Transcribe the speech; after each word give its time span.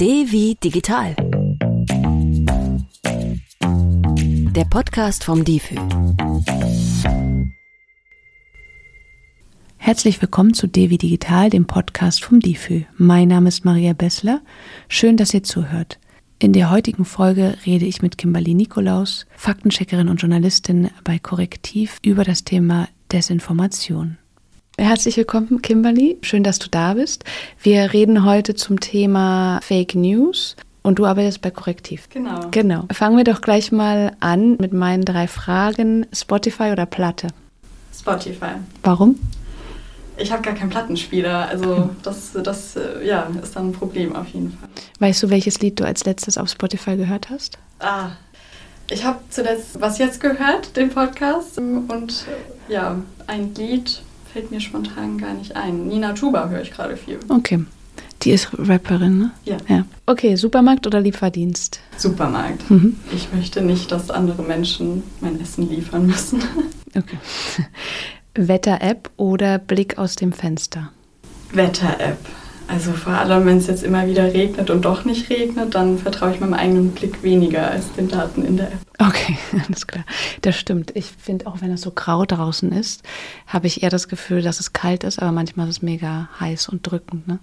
D 0.00 0.30
wie 0.30 0.54
digital. 0.54 1.16
Der 3.60 4.64
Podcast 4.70 5.24
vom 5.24 5.44
DIFÜ. 5.44 5.74
Herzlich 9.76 10.22
willkommen 10.22 10.54
zu 10.54 10.68
Devi 10.68 10.98
Digital, 10.98 11.50
dem 11.50 11.66
Podcast 11.66 12.22
vom 12.22 12.38
DIFÜ. 12.38 12.82
Mein 12.96 13.26
Name 13.26 13.48
ist 13.48 13.64
Maria 13.64 13.92
Bessler. 13.92 14.40
Schön, 14.86 15.16
dass 15.16 15.34
ihr 15.34 15.42
zuhört. 15.42 15.98
In 16.38 16.52
der 16.52 16.70
heutigen 16.70 17.04
Folge 17.04 17.58
rede 17.66 17.86
ich 17.86 18.00
mit 18.00 18.18
Kimberly 18.18 18.54
Nikolaus, 18.54 19.26
Faktencheckerin 19.34 20.08
und 20.08 20.18
Journalistin 20.18 20.90
bei 21.02 21.18
Korrektiv, 21.18 21.98
über 22.04 22.22
das 22.22 22.44
Thema 22.44 22.88
Desinformation. 23.10 24.16
Herzlich 24.80 25.16
willkommen, 25.16 25.60
Kimberly. 25.60 26.18
Schön, 26.22 26.44
dass 26.44 26.60
du 26.60 26.68
da 26.68 26.94
bist. 26.94 27.24
Wir 27.60 27.92
reden 27.92 28.24
heute 28.24 28.54
zum 28.54 28.78
Thema 28.78 29.58
Fake 29.60 29.96
News. 29.96 30.54
Und 30.82 31.00
du 31.00 31.04
arbeitest 31.04 31.42
bei 31.42 31.50
Korrektiv. 31.50 32.08
Genau. 32.10 32.42
Genau. 32.52 32.84
Fangen 32.92 33.16
wir 33.16 33.24
doch 33.24 33.40
gleich 33.40 33.72
mal 33.72 34.16
an 34.20 34.56
mit 34.58 34.72
meinen 34.72 35.04
drei 35.04 35.26
Fragen. 35.26 36.06
Spotify 36.12 36.70
oder 36.70 36.86
Platte? 36.86 37.26
Spotify. 37.92 38.52
Warum? 38.84 39.18
Ich 40.16 40.30
habe 40.30 40.42
gar 40.42 40.54
keinen 40.54 40.70
Plattenspieler, 40.70 41.48
also 41.48 41.90
das, 42.04 42.32
das 42.32 42.78
ja, 43.04 43.28
ist 43.42 43.56
dann 43.56 43.70
ein 43.70 43.72
Problem 43.72 44.14
auf 44.14 44.28
jeden 44.28 44.52
Fall. 44.52 44.68
Weißt 45.00 45.22
du, 45.24 45.30
welches 45.30 45.60
Lied 45.60 45.80
du 45.80 45.84
als 45.84 46.04
letztes 46.04 46.38
auf 46.38 46.48
Spotify 46.48 46.96
gehört 46.96 47.30
hast? 47.30 47.58
Ah, 47.80 48.10
ich 48.90 49.04
habe 49.04 49.18
zuletzt 49.28 49.80
was 49.80 49.98
jetzt 49.98 50.20
gehört, 50.20 50.76
den 50.76 50.90
Podcast 50.90 51.58
und 51.58 52.26
ja, 52.68 52.96
ein 53.26 53.54
Lied 53.54 54.02
fällt 54.38 54.52
mir 54.52 54.60
spontan 54.60 55.18
gar 55.18 55.34
nicht 55.34 55.56
ein. 55.56 55.88
Nina 55.88 56.14
Chuba 56.14 56.48
höre 56.48 56.62
ich 56.62 56.70
gerade 56.70 56.96
viel. 56.96 57.18
Okay. 57.28 57.64
Die 58.22 58.30
ist 58.30 58.50
Rapperin, 58.56 59.18
ne? 59.18 59.30
Ja. 59.44 59.56
ja. 59.66 59.84
Okay, 60.06 60.36
Supermarkt 60.36 60.86
oder 60.86 61.00
Lieferdienst? 61.00 61.80
Supermarkt. 61.96 62.70
Mhm. 62.70 62.96
Ich 63.12 63.32
möchte 63.32 63.62
nicht, 63.62 63.90
dass 63.90 64.10
andere 64.10 64.42
Menschen 64.42 65.02
mein 65.20 65.40
Essen 65.40 65.68
liefern 65.68 66.06
müssen. 66.06 66.42
Okay. 66.96 67.18
Wetter-App 68.34 69.10
oder 69.18 69.58
Blick 69.58 69.98
aus 69.98 70.16
dem 70.16 70.32
Fenster? 70.32 70.90
Wetter-App. 71.52 72.16
Also 72.68 72.92
vor 72.92 73.14
allem, 73.14 73.46
wenn 73.46 73.56
es 73.56 73.66
jetzt 73.66 73.82
immer 73.82 74.06
wieder 74.06 74.34
regnet 74.34 74.68
und 74.68 74.84
doch 74.84 75.06
nicht 75.06 75.30
regnet, 75.30 75.74
dann 75.74 75.98
vertraue 75.98 76.32
ich 76.32 76.40
meinem 76.40 76.52
eigenen 76.52 76.90
Blick 76.90 77.22
weniger 77.22 77.70
als 77.70 77.90
den 77.94 78.08
Daten 78.08 78.44
in 78.44 78.58
der 78.58 78.66
App. 78.66 78.78
Okay, 78.98 79.38
alles 79.66 79.86
klar. 79.86 80.04
Das 80.42 80.56
stimmt. 80.56 80.94
Ich 80.94 81.06
finde, 81.06 81.46
auch 81.46 81.62
wenn 81.62 81.72
es 81.72 81.80
so 81.80 81.90
grau 81.90 82.26
draußen 82.26 82.70
ist, 82.72 83.02
habe 83.46 83.66
ich 83.66 83.82
eher 83.82 83.90
das 83.90 84.08
Gefühl, 84.08 84.42
dass 84.42 84.60
es 84.60 84.74
kalt 84.74 85.02
ist, 85.02 85.20
aber 85.20 85.32
manchmal 85.32 85.66
ist 85.68 85.78
es 85.78 85.82
mega 85.82 86.28
heiß 86.38 86.68
und 86.68 86.82
drückend. 86.82 87.26
Ne? 87.26 87.38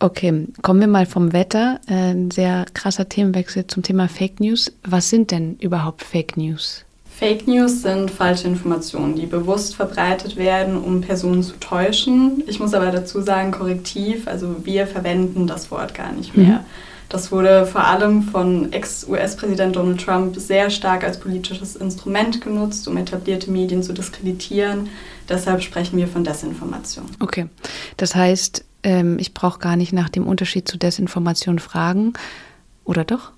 Okay, 0.00 0.46
kommen 0.62 0.80
wir 0.80 0.88
mal 0.88 1.06
vom 1.06 1.32
Wetter. 1.32 1.80
Äh, 1.88 2.10
Ein 2.10 2.30
sehr 2.32 2.66
krasser 2.74 3.08
Themenwechsel 3.08 3.66
zum 3.68 3.82
Thema 3.84 4.08
Fake 4.08 4.40
News. 4.40 4.72
Was 4.84 5.10
sind 5.10 5.30
denn 5.30 5.56
überhaupt 5.56 6.02
Fake 6.02 6.36
News? 6.36 6.84
Fake 7.18 7.48
News 7.48 7.82
sind 7.82 8.12
falsche 8.12 8.46
Informationen, 8.46 9.16
die 9.16 9.26
bewusst 9.26 9.74
verbreitet 9.74 10.36
werden, 10.36 10.76
um 10.78 11.00
Personen 11.00 11.42
zu 11.42 11.58
täuschen. 11.58 12.44
Ich 12.46 12.60
muss 12.60 12.74
aber 12.74 12.92
dazu 12.92 13.20
sagen, 13.22 13.50
korrektiv, 13.50 14.28
also 14.28 14.64
wir 14.64 14.86
verwenden 14.86 15.48
das 15.48 15.72
Wort 15.72 15.94
gar 15.94 16.12
nicht 16.12 16.36
mehr. 16.36 16.58
Mhm. 16.58 16.64
Das 17.08 17.32
wurde 17.32 17.66
vor 17.66 17.84
allem 17.84 18.22
von 18.22 18.72
Ex-US-Präsident 18.72 19.74
Donald 19.74 20.00
Trump 20.00 20.36
sehr 20.36 20.70
stark 20.70 21.02
als 21.02 21.18
politisches 21.18 21.74
Instrument 21.74 22.40
genutzt, 22.40 22.86
um 22.86 22.96
etablierte 22.96 23.50
Medien 23.50 23.82
zu 23.82 23.92
diskreditieren. 23.92 24.88
Deshalb 25.28 25.62
sprechen 25.62 25.96
wir 25.96 26.06
von 26.06 26.22
Desinformation. 26.22 27.06
Okay, 27.18 27.48
das 27.96 28.14
heißt, 28.14 28.64
ähm, 28.84 29.18
ich 29.18 29.34
brauche 29.34 29.58
gar 29.58 29.74
nicht 29.74 29.92
nach 29.92 30.08
dem 30.08 30.24
Unterschied 30.24 30.68
zu 30.68 30.78
Desinformation 30.78 31.58
fragen, 31.58 32.12
oder 32.84 33.04
doch? 33.04 33.32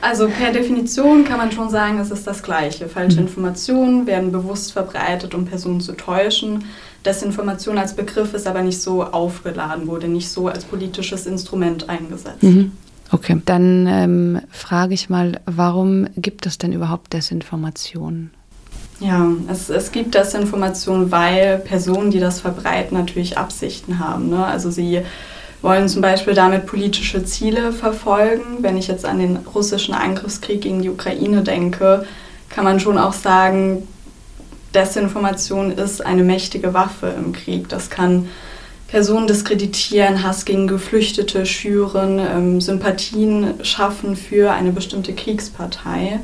Also 0.00 0.28
per 0.28 0.52
Definition 0.52 1.24
kann 1.24 1.38
man 1.38 1.52
schon 1.52 1.70
sagen, 1.70 1.98
es 1.98 2.10
ist 2.10 2.26
das 2.26 2.42
Gleiche. 2.42 2.88
Falsche 2.88 3.16
Mhm. 3.20 3.26
Informationen 3.26 4.06
werden 4.06 4.32
bewusst 4.32 4.72
verbreitet, 4.72 5.34
um 5.34 5.44
Personen 5.44 5.80
zu 5.80 5.92
täuschen. 5.92 6.64
Desinformation 7.04 7.78
als 7.78 7.94
Begriff 7.94 8.34
ist 8.34 8.46
aber 8.46 8.62
nicht 8.62 8.80
so 8.80 9.04
aufgeladen, 9.04 9.86
wurde 9.86 10.08
nicht 10.08 10.28
so 10.30 10.48
als 10.48 10.64
politisches 10.64 11.26
Instrument 11.26 11.88
eingesetzt. 11.88 12.42
Mhm. 12.42 12.72
Okay, 13.10 13.40
dann 13.44 13.86
ähm, 13.86 14.40
frage 14.50 14.94
ich 14.94 15.08
mal, 15.08 15.40
warum 15.46 16.08
gibt 16.16 16.44
es 16.46 16.58
denn 16.58 16.72
überhaupt 16.72 17.12
Desinformation? 17.14 18.30
Ja, 19.00 19.28
es, 19.50 19.70
es 19.70 19.92
gibt 19.92 20.14
Desinformation, 20.14 21.10
weil 21.10 21.58
Personen, 21.58 22.10
die 22.10 22.18
das 22.18 22.40
verbreiten, 22.40 22.98
natürlich 22.98 23.38
Absichten 23.38 23.98
haben. 24.00 24.28
Ne? 24.28 24.44
Also 24.44 24.70
sie 24.70 25.02
wollen 25.62 25.88
zum 25.88 26.02
Beispiel 26.02 26.34
damit 26.34 26.66
politische 26.66 27.24
Ziele 27.24 27.72
verfolgen. 27.72 28.58
Wenn 28.60 28.76
ich 28.76 28.88
jetzt 28.88 29.04
an 29.04 29.18
den 29.18 29.36
russischen 29.36 29.94
Angriffskrieg 29.94 30.60
gegen 30.60 30.82
die 30.82 30.90
Ukraine 30.90 31.42
denke, 31.42 32.06
kann 32.48 32.64
man 32.64 32.80
schon 32.80 32.98
auch 32.98 33.12
sagen, 33.12 33.86
Desinformation 34.74 35.72
ist 35.72 36.04
eine 36.04 36.22
mächtige 36.22 36.74
Waffe 36.74 37.14
im 37.16 37.32
Krieg. 37.32 37.68
Das 37.68 37.90
kann 37.90 38.28
Personen 38.88 39.26
diskreditieren, 39.26 40.22
Hass 40.22 40.44
gegen 40.44 40.66
Geflüchtete 40.66 41.44
schüren, 41.44 42.18
ähm, 42.18 42.60
Sympathien 42.60 43.54
schaffen 43.62 44.16
für 44.16 44.52
eine 44.52 44.72
bestimmte 44.72 45.12
Kriegspartei. 45.12 46.20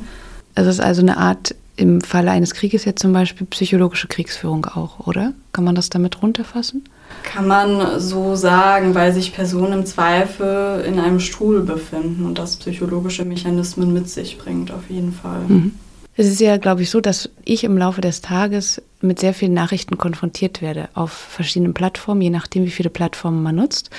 Es 0.55 0.65
ist 0.67 0.79
also 0.79 1.01
eine 1.01 1.17
Art, 1.17 1.55
im 1.77 2.01
Falle 2.01 2.31
eines 2.31 2.53
Krieges 2.53 2.85
jetzt 2.85 3.01
zum 3.01 3.13
Beispiel, 3.13 3.45
psychologische 3.47 4.07
Kriegsführung 4.07 4.65
auch, 4.65 5.05
oder? 5.05 5.33
Kann 5.51 5.65
man 5.65 5.75
das 5.75 5.89
damit 5.89 6.21
runterfassen? 6.21 6.85
Kann 7.23 7.47
man 7.47 7.99
so 7.99 8.35
sagen, 8.35 8.95
weil 8.95 9.13
sich 9.13 9.33
Personen 9.33 9.73
im 9.73 9.85
Zweifel 9.85 10.83
in 10.87 10.99
einem 10.99 11.19
Stuhl 11.19 11.61
befinden 11.63 12.25
und 12.25 12.37
das 12.37 12.55
psychologische 12.57 13.25
Mechanismen 13.25 13.93
mit 13.93 14.09
sich 14.09 14.37
bringt, 14.37 14.71
auf 14.71 14.89
jeden 14.89 15.11
Fall. 15.11 15.41
Mhm. 15.47 15.71
Es 16.17 16.27
ist 16.27 16.39
ja, 16.39 16.55
glaube 16.57 16.81
ich, 16.81 16.89
so, 16.89 17.01
dass 17.01 17.29
ich 17.43 17.65
im 17.65 17.77
Laufe 17.77 17.99
des 17.99 18.21
Tages 18.21 18.81
mit 19.01 19.19
sehr 19.19 19.33
vielen 19.33 19.53
Nachrichten 19.53 19.97
konfrontiert 19.97 20.61
werde 20.61 20.87
auf 20.93 21.11
verschiedenen 21.11 21.73
Plattformen, 21.73 22.21
je 22.21 22.29
nachdem, 22.29 22.63
wie 22.63 22.71
viele 22.71 22.89
Plattformen 22.89 23.43
man 23.43 23.55
nutzt. 23.55 23.89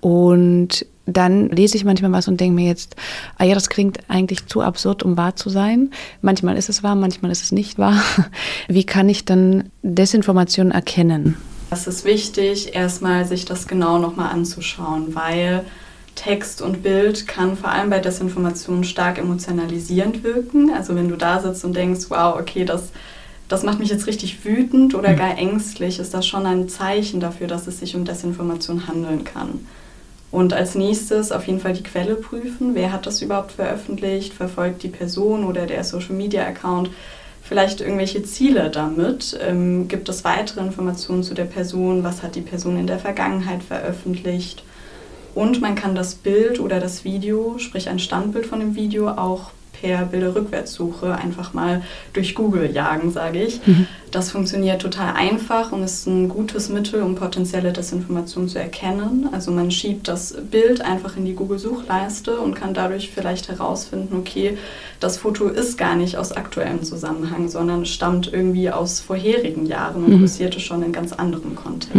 Und 0.00 0.86
dann 1.04 1.50
lese 1.50 1.76
ich 1.76 1.84
manchmal 1.84 2.12
was 2.12 2.28
und 2.28 2.40
denke 2.40 2.54
mir 2.54 2.66
jetzt, 2.66 2.96
ah 3.36 3.44
ja, 3.44 3.54
das 3.54 3.68
klingt 3.68 3.98
eigentlich 4.08 4.46
zu 4.46 4.62
absurd, 4.62 5.02
um 5.02 5.16
wahr 5.16 5.36
zu 5.36 5.50
sein. 5.50 5.90
Manchmal 6.22 6.56
ist 6.56 6.68
es 6.68 6.82
wahr, 6.82 6.96
manchmal 6.96 7.30
ist 7.30 7.42
es 7.42 7.52
nicht 7.52 7.78
wahr. 7.78 8.00
Wie 8.68 8.84
kann 8.84 9.08
ich 9.08 9.24
dann 9.24 9.70
Desinformation 9.82 10.70
erkennen? 10.70 11.36
Es 11.70 11.86
ist 11.86 12.04
wichtig, 12.04 12.74
erstmal 12.74 13.24
sich 13.26 13.44
das 13.44 13.66
genau 13.66 13.98
nochmal 13.98 14.32
anzuschauen, 14.32 15.14
weil 15.14 15.64
Text 16.14 16.62
und 16.62 16.82
Bild 16.82 17.26
kann 17.26 17.56
vor 17.56 17.70
allem 17.70 17.90
bei 17.90 17.98
Desinformation 17.98 18.84
stark 18.84 19.18
emotionalisierend 19.18 20.22
wirken. 20.22 20.70
Also 20.72 20.94
wenn 20.94 21.08
du 21.08 21.16
da 21.16 21.40
sitzt 21.40 21.64
und 21.64 21.76
denkst, 21.76 22.06
wow, 22.08 22.36
okay, 22.38 22.64
das, 22.64 22.90
das 23.48 23.64
macht 23.64 23.80
mich 23.80 23.90
jetzt 23.90 24.06
richtig 24.06 24.44
wütend 24.44 24.94
oder 24.94 25.14
gar 25.14 25.36
ängstlich, 25.36 25.98
ist 25.98 26.14
das 26.14 26.26
schon 26.26 26.46
ein 26.46 26.68
Zeichen 26.68 27.20
dafür, 27.20 27.48
dass 27.48 27.66
es 27.66 27.80
sich 27.80 27.96
um 27.96 28.04
Desinformation 28.04 28.86
handeln 28.86 29.24
kann. 29.24 29.66
Und 30.30 30.52
als 30.52 30.74
nächstes 30.74 31.32
auf 31.32 31.46
jeden 31.46 31.60
Fall 31.60 31.72
die 31.72 31.82
Quelle 31.82 32.14
prüfen. 32.14 32.74
Wer 32.74 32.92
hat 32.92 33.06
das 33.06 33.22
überhaupt 33.22 33.52
veröffentlicht? 33.52 34.34
Verfolgt 34.34 34.82
die 34.82 34.88
Person 34.88 35.44
oder 35.44 35.66
der 35.66 35.82
Social 35.84 36.14
Media 36.14 36.46
Account 36.46 36.90
vielleicht 37.46 37.80
irgendwelche 37.80 38.22
Ziele 38.22 38.70
damit? 38.70 39.38
Ähm, 39.40 39.88
gibt 39.88 40.08
es 40.08 40.24
weitere 40.24 40.60
Informationen 40.60 41.22
zu 41.22 41.34
der 41.34 41.44
Person? 41.44 42.02
Was 42.04 42.22
hat 42.22 42.34
die 42.34 42.40
Person 42.40 42.76
in 42.76 42.86
der 42.86 42.98
Vergangenheit 42.98 43.62
veröffentlicht? 43.62 44.64
Und 45.34 45.60
man 45.60 45.74
kann 45.74 45.94
das 45.94 46.14
Bild 46.14 46.60
oder 46.60 46.80
das 46.80 47.04
Video, 47.04 47.58
sprich 47.58 47.88
ein 47.88 47.98
Standbild 47.98 48.46
von 48.46 48.60
dem 48.60 48.74
Video, 48.74 49.08
auch 49.08 49.50
per 49.80 50.06
Bilderrückwärtssuche 50.06 51.14
einfach 51.14 51.52
mal 51.54 51.82
durch 52.12 52.34
Google 52.34 52.70
jagen, 52.72 53.10
sage 53.10 53.42
ich. 53.42 53.66
Mhm. 53.66 53.86
Das 54.10 54.30
funktioniert 54.30 54.80
total 54.80 55.14
einfach 55.14 55.72
und 55.72 55.82
ist 55.82 56.06
ein 56.06 56.28
gutes 56.28 56.68
Mittel, 56.68 57.02
um 57.02 57.16
potenzielle 57.16 57.72
Desinformation 57.72 58.48
zu 58.48 58.58
erkennen. 58.58 59.28
Also 59.32 59.50
man 59.50 59.70
schiebt 59.70 60.08
das 60.08 60.34
Bild 60.50 60.80
einfach 60.80 61.16
in 61.16 61.24
die 61.26 61.34
Google-Suchleiste 61.34 62.38
und 62.40 62.54
kann 62.54 62.72
dadurch 62.72 63.10
vielleicht 63.10 63.48
herausfinden, 63.48 64.16
okay, 64.16 64.56
das 65.00 65.18
Foto 65.18 65.48
ist 65.48 65.76
gar 65.76 65.96
nicht 65.96 66.16
aus 66.16 66.32
aktuellem 66.32 66.82
Zusammenhang, 66.82 67.48
sondern 67.48 67.84
stammt 67.84 68.32
irgendwie 68.32 68.70
aus 68.70 69.00
vorherigen 69.00 69.66
Jahren 69.66 70.04
und 70.04 70.14
Mhm. 70.14 70.18
kursierte 70.20 70.60
schon 70.60 70.82
in 70.82 70.92
ganz 70.92 71.12
anderem 71.12 71.54
Kontext. 71.54 71.96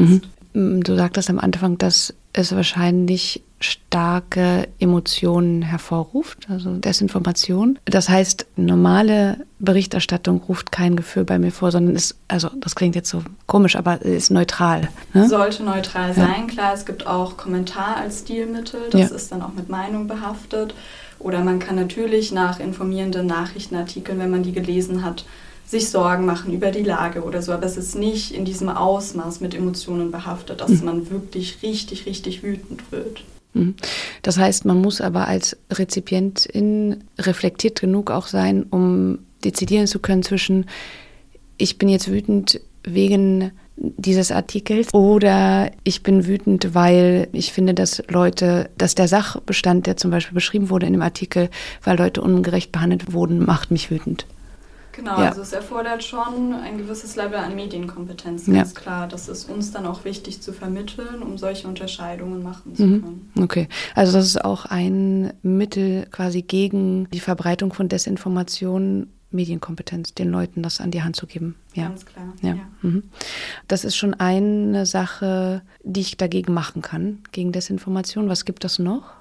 Mhm. 0.54 0.81
Du 0.84 0.96
sagtest 0.96 1.30
am 1.30 1.38
Anfang, 1.40 1.78
dass 1.78 2.13
es 2.34 2.56
wahrscheinlich 2.56 3.44
starke 3.59 4.68
Emotionen 4.80 5.62
hervorruft, 5.63 6.48
also 6.50 6.75
Desinformation. 6.75 7.80
Das 7.86 8.09
heißt, 8.09 8.45
normale 8.56 9.45
Berichterstattung 9.59 10.42
ruft 10.48 10.71
kein 10.71 10.95
Gefühl 10.95 11.24
bei 11.24 11.39
mir 11.39 11.51
vor, 11.51 11.71
sondern 11.71 11.95
ist, 11.95 12.15
also 12.27 12.50
das 12.59 12.75
klingt 12.75 12.95
jetzt 12.95 13.09
so 13.09 13.24
komisch, 13.48 13.75
aber 13.75 14.01
ist 14.04 14.30
neutral. 14.30 14.88
Ne? 15.13 15.27
Sollte 15.27 15.63
neutral 15.63 16.13
sein, 16.13 16.48
klar. 16.48 16.74
Es 16.74 16.86
gibt 16.86 17.07
auch 17.07 17.38
Kommentar 17.38 17.98
als 17.98 18.19
Stilmittel, 18.19 18.81
das 18.92 19.09
Ja. 19.09 19.15
ist 19.15 19.31
dann 19.31 19.42
auch 19.42 19.54
mit 19.54 19.69
Meinung 19.69 20.07
behaftet. 20.07 20.75
Oder 21.19 21.44
man 21.44 21.57
kann 21.57 21.75
natürlich 21.75 22.31
nach 22.31 22.60
informierenden 22.60 23.25
Nachrichtenartikeln, 23.25 24.19
wenn 24.19 24.30
man 24.30 24.44
die 24.44 24.51
gelesen 24.51 25.03
hat, 25.03 25.25
sich 25.65 25.89
Sorgen 25.89 26.25
machen 26.25 26.53
über 26.53 26.69
die 26.71 26.83
Lage 26.83 27.24
oder 27.24 27.42
so. 27.42 27.51
Aber 27.53 27.65
es 27.65 27.75
ist 27.75 27.95
nicht 27.95 28.31
in 28.31 28.45
diesem 28.45 28.69
Ausmaß 28.69 29.42
mit 29.42 29.56
Emotionen 29.56 30.12
behaftet, 30.12 30.62
dass 30.62 30.69
Mhm. 30.69 30.86
man 30.86 31.10
wirklich 31.10 31.63
richtig, 31.63 32.06
richtig 32.06 32.44
wütend 32.44 32.92
wird. 32.92 33.24
Mhm. 33.57 33.75
Das 34.21 34.38
heißt, 34.38 34.65
man 34.65 34.81
muss 34.81 35.01
aber 35.01 35.27
als 35.27 35.57
Rezipientin 35.71 37.04
reflektiert 37.19 37.81
genug 37.81 38.12
auch 38.12 38.27
sein, 38.27 38.63
um 38.63 39.19
dezidieren 39.44 39.88
zu 39.88 40.00
können 40.00 40.24
zwischen, 40.24 40.65
ich 41.57 41.77
bin 41.77 41.89
jetzt 41.89 42.12
wütend 42.12 42.62
wegen 42.83 43.51
dieses 43.77 44.31
Artikels 44.31 44.92
oder 44.94 45.71
ich 45.83 46.01
bin 46.01 46.25
wütend, 46.25 46.74
weil 46.74 47.27
ich 47.31 47.54
finde, 47.54 47.75
dass 47.75 48.04
Leute, 48.09 48.69
dass 48.77 48.95
der 48.95 49.07
Sachbestand, 49.07 49.86
der 49.86 49.98
zum 49.98 50.10
Beispiel 50.10 50.33
beschrieben 50.33 50.69
wurde 50.69 50.88
in 50.88 50.94
dem 50.94 51.01
Artikel, 51.01 51.50
weil 51.83 51.98
Leute 51.98 52.21
ungerecht 52.21 52.71
behandelt 52.71 53.13
wurden, 53.13 53.45
macht 53.45 53.69
mich 53.69 53.92
wütend. 53.92 54.25
Genau, 54.98 55.20
ja. 55.20 55.30
also 55.30 55.42
es 55.42 55.54
erfordert 55.54 56.04
schon 56.04 56.54
ein 56.54 56.80
gewisses 56.80 57.16
Level 57.16 57.36
an 57.36 57.56
Medienkompetenz, 57.56 58.48
ganz 58.48 58.74
ja. 58.74 58.80
klar. 58.80 59.08
Das 59.08 59.30
ist 59.30 59.48
uns 59.48 59.72
dann 59.72 59.86
auch 59.86 60.06
wichtig 60.06 60.42
zu 60.42 60.54
vermitteln, 60.54 61.22
um 61.22 61.38
solche 61.38 61.68
Unterscheidungen 61.68 62.42
machen 62.42 62.76
zu 62.76 62.84
mhm. 62.84 63.02
können. 63.04 63.32
Okay, 63.40 63.70
also 63.94 64.14
das 64.14 64.26
ist 64.26 64.44
auch 64.44 64.66
ein 64.66 65.34
Mittel 65.44 66.08
quasi 66.10 66.42
gegen 66.42 67.08
die 67.12 67.20
Verbreitung 67.20 67.74
von 67.74 67.90
Desinformationen 67.90 69.14
Medienkompetenz, 69.30 70.16
den 70.16 70.32
Leuten 70.32 70.64
das 70.64 70.82
an 70.82 70.90
die 70.90 71.04
Hand 71.04 71.16
zu 71.16 71.28
geben. 71.28 71.58
Ja. 71.76 71.90
Ganz 71.90 72.08
klar. 72.08 72.34
Ja. 72.42 72.56
ja. 72.56 72.68
Mhm. 72.82 73.04
Das 73.68 73.84
ist 73.84 73.96
schon 73.96 74.16
eine 74.16 74.88
Sache, 74.88 75.62
die 75.84 76.00
ich 76.00 76.18
dagegen 76.18 76.56
machen 76.56 76.82
kann, 76.82 77.20
gegen 77.32 77.52
Desinformation. 77.52 78.30
Was 78.30 78.46
gibt 78.46 78.66
es 78.66 78.80
noch? 78.80 79.17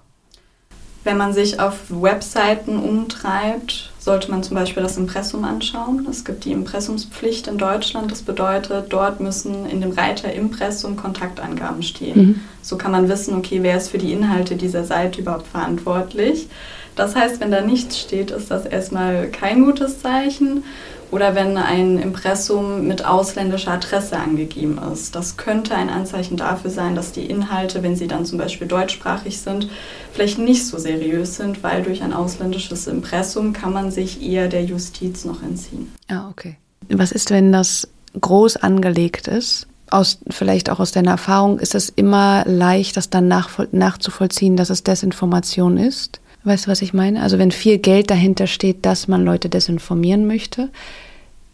Wenn 1.07 1.19
man 1.19 1.33
sich 1.33 1.61
auf 1.61 1.83
Webseiten 1.89 2.81
umtreibt, 2.81 3.93
sollte 4.01 4.29
man 4.29 4.43
zum 4.43 4.57
Beispiel 4.57 4.83
das 4.83 4.97
Impressum 4.97 5.45
anschauen. 5.45 6.05
Es 6.11 6.25
gibt 6.25 6.45
die 6.45 6.51
Impressumspflicht 6.51 7.47
in 7.47 7.59
Deutschland. 7.59 8.11
Das 8.11 8.23
bedeutet, 8.23 8.87
dort 8.89 9.21
müssen 9.21 9.67
in 9.67 9.81
dem 9.81 9.93
Reiter 9.93 10.33
Impressum 10.33 10.97
Kontaktangaben 10.97 11.85
stehen. 11.85 12.19
Mhm. 12.19 12.41
So 12.61 12.77
kann 12.77 12.91
man 12.91 13.09
wissen, 13.09 13.37
okay, 13.39 13.63
wer 13.63 13.77
ist 13.77 13.91
für 13.91 13.99
die 13.99 14.13
Inhalte 14.13 14.57
dieser 14.57 14.83
Seite 14.83 15.21
überhaupt 15.21 15.47
verantwortlich. 15.47 16.49
Das 16.97 17.15
heißt, 17.15 17.39
wenn 17.39 17.53
da 17.53 17.61
nichts 17.61 18.01
steht, 18.01 18.33
ist 18.33 18.51
das 18.51 18.67
erstmal 18.67 19.29
kein 19.29 19.65
gutes 19.65 20.01
Zeichen. 20.01 20.65
Oder 21.11 21.35
wenn 21.35 21.57
ein 21.57 21.99
Impressum 21.99 22.87
mit 22.87 23.05
ausländischer 23.05 23.73
Adresse 23.73 24.19
angegeben 24.19 24.79
ist. 24.93 25.15
Das 25.15 25.37
könnte 25.37 25.75
ein 25.75 25.89
Anzeichen 25.89 26.37
dafür 26.37 26.71
sein, 26.71 26.95
dass 26.95 27.13
die 27.13 27.27
Inhalte, 27.27 27.83
wenn 27.83 27.97
sie 27.97 28.09
dann 28.09 28.27
zum 28.27 28.39
Beispiel 28.39 28.67
deutschsprachig 28.67 29.41
sind, 29.41 29.69
vielleicht 30.13 30.39
nicht 30.39 30.67
so 30.67 30.79
seriös 30.79 31.37
sind, 31.37 31.63
weil 31.63 31.83
durch 31.83 32.03
ein 32.03 32.13
ausländisches 32.13 32.87
Impressum 32.87 33.53
kann 33.53 33.73
man 33.73 33.91
sich 33.91 34.23
eher 34.23 34.49
der 34.49 34.65
Justiz 34.65 35.25
noch 35.25 35.43
entziehen. 35.43 35.93
Ah, 36.09 36.29
okay. 36.29 36.57
Was 36.89 37.13
ist, 37.13 37.31
wenn 37.31 37.53
das 37.53 37.89
groß 38.21 38.57
angelegt 38.57 39.29
ist? 39.29 39.67
Aus, 39.89 40.19
vielleicht 40.29 40.69
auch 40.71 40.81
aus 40.81 40.91
deiner 40.91 41.13
Erfahrung, 41.13 41.61
ist 41.61 41.77
es 41.77 41.89
immer 41.89 42.45
leicht, 42.45 42.97
das 42.97 43.09
dann 43.09 43.29
nachzuvollziehen, 43.29 44.57
dass 44.57 44.71
es 44.71 44.83
Desinformation 44.83 45.77
ist? 45.79 46.21
Weißt 46.47 46.67
du, 46.67 46.71
was 46.71 46.81
ich 46.81 46.95
meine? 46.95 47.23
Also 47.23 47.39
wenn 47.41 47.51
viel 47.51 47.79
Geld 47.79 48.09
dahinter 48.09 48.47
steht, 48.47 48.87
dass 48.87 49.09
man 49.09 49.25
Leute 49.25 49.49
desinformieren 49.49 50.29
möchte, 50.29 50.69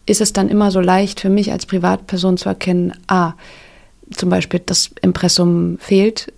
ist 0.05 0.21
es 0.21 0.33
dann 0.33 0.49
immer 0.49 0.69
so 0.69 0.81
leicht 0.81 1.19
für 1.19 1.31
mich 1.31 1.51
als 1.51 1.65
Privatperson 1.65 2.37
zu 2.37 2.47
erkennen, 2.47 2.93
ah, 3.07 3.33
zum 4.15 4.29
Beispiel 4.29 4.61
das 4.63 4.91
Impressum 5.01 5.79
fehlt, 5.79 6.31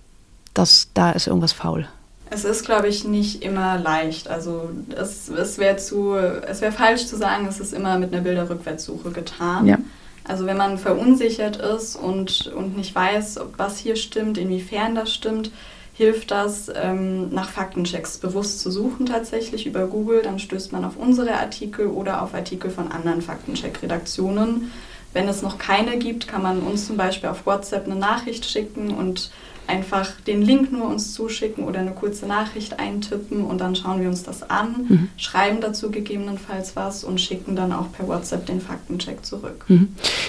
dass 0.54 0.88
da 0.94 1.10
ist 1.10 1.26
irgendwas 1.26 1.52
faul. 1.52 1.86
Es 2.30 2.46
ist, 2.46 2.64
glaube 2.64 2.88
ich, 2.88 3.04
nicht 3.04 3.44
immer 3.44 3.78
leicht. 3.78 4.28
Also 4.28 4.70
es, 4.96 5.28
es 5.28 5.58
wäre 5.58 5.76
zu, 5.76 6.14
es 6.14 6.62
wäre 6.62 6.72
falsch 6.72 7.04
zu 7.04 7.16
sagen, 7.16 7.46
es 7.46 7.60
ist 7.60 7.74
immer 7.74 7.98
mit 7.98 8.14
einer 8.14 8.22
Bilderrückwärtssuche 8.22 9.10
getan. 9.10 9.66
Ja. 9.66 9.78
Also 10.24 10.46
wenn 10.46 10.56
man 10.56 10.78
verunsichert 10.78 11.56
ist 11.56 11.94
und, 11.94 12.46
und 12.56 12.74
nicht 12.74 12.94
weiß, 12.94 13.38
was 13.58 13.76
hier 13.76 13.96
stimmt, 13.96 14.38
inwiefern 14.38 14.94
das 14.94 15.12
stimmt, 15.12 15.50
hilft 15.96 16.30
das, 16.30 16.70
ähm, 16.74 17.30
nach 17.30 17.48
Faktenchecks 17.48 18.18
bewusst 18.18 18.60
zu 18.60 18.70
suchen 18.70 19.06
tatsächlich 19.06 19.66
über 19.66 19.86
Google. 19.86 20.22
Dann 20.22 20.38
stößt 20.38 20.72
man 20.72 20.84
auf 20.84 20.96
unsere 20.96 21.34
Artikel 21.34 21.86
oder 21.86 22.22
auf 22.22 22.34
Artikel 22.34 22.70
von 22.70 22.92
anderen 22.92 23.22
Faktencheck-Redaktionen. 23.22 24.70
Wenn 25.14 25.28
es 25.28 25.40
noch 25.40 25.56
keine 25.56 25.96
gibt, 25.96 26.28
kann 26.28 26.42
man 26.42 26.60
uns 26.60 26.86
zum 26.86 26.98
Beispiel 26.98 27.30
auf 27.30 27.46
WhatsApp 27.46 27.86
eine 27.86 27.96
Nachricht 27.96 28.44
schicken 28.44 28.90
und 28.90 29.30
einfach 29.66 30.20
den 30.26 30.42
Link 30.42 30.70
nur 30.70 30.86
uns 30.86 31.14
zuschicken 31.14 31.64
oder 31.64 31.80
eine 31.80 31.92
kurze 31.92 32.26
Nachricht 32.26 32.78
eintippen 32.78 33.42
und 33.44 33.58
dann 33.58 33.74
schauen 33.74 34.00
wir 34.00 34.08
uns 34.08 34.22
das 34.22 34.48
an, 34.48 34.86
mhm. 34.88 35.08
schreiben 35.16 35.60
dazu 35.60 35.90
gegebenenfalls 35.90 36.76
was 36.76 37.04
und 37.04 37.20
schicken 37.20 37.56
dann 37.56 37.72
auch 37.72 37.90
per 37.92 38.06
WhatsApp 38.06 38.46
den 38.46 38.60
Faktencheck 38.60 39.24
zurück. 39.24 39.64
Mhm. 39.68 39.88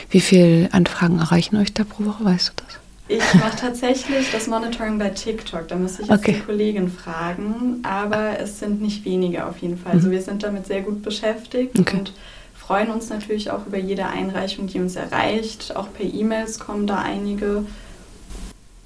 Wie 0.10 0.22
viele 0.22 0.70
Anfragen 0.72 1.20
erreichen 1.20 1.58
euch 1.58 1.74
da 1.74 1.84
pro 1.84 2.06
Woche, 2.06 2.24
weißt 2.24 2.54
du 2.56 2.64
das? 2.66 2.87
Ich 3.10 3.34
mache 3.36 3.58
tatsächlich 3.58 4.32
das 4.32 4.48
Monitoring 4.48 5.00
bei 5.00 5.10
TikTok. 5.10 5.68
Da 5.68 5.76
müsste 5.76 6.02
ich 6.02 6.10
jetzt 6.10 6.20
okay. 6.20 6.34
die 6.34 6.40
Kollegin 6.42 6.90
fragen. 6.90 7.80
Aber 7.84 8.40
es 8.40 8.60
sind 8.60 8.82
nicht 8.82 9.06
wenige 9.06 9.46
auf 9.46 9.60
jeden 9.60 9.78
Fall. 9.78 9.94
Also 9.94 10.08
mhm. 10.08 10.12
wir 10.12 10.22
sind 10.22 10.44
damit 10.44 10.68
sehr 10.68 10.82
gut 10.82 11.04
beschäftigt 11.04 11.80
okay. 11.80 11.98
und 11.98 12.14
freuen 12.54 12.90
uns 12.90 13.10
natürlich 13.10 13.50
auch 13.50 13.66
über 13.66 13.78
jede 13.78 14.08
Einreichung, 14.08 14.68
die 14.68 14.80
uns 14.80 14.96
erreicht. 14.96 15.76
Auch 15.76 15.88
per 15.94 16.06
E-Mails 16.06 16.60
kommen 16.60 16.86
da 16.86 16.98
einige. 16.98 17.66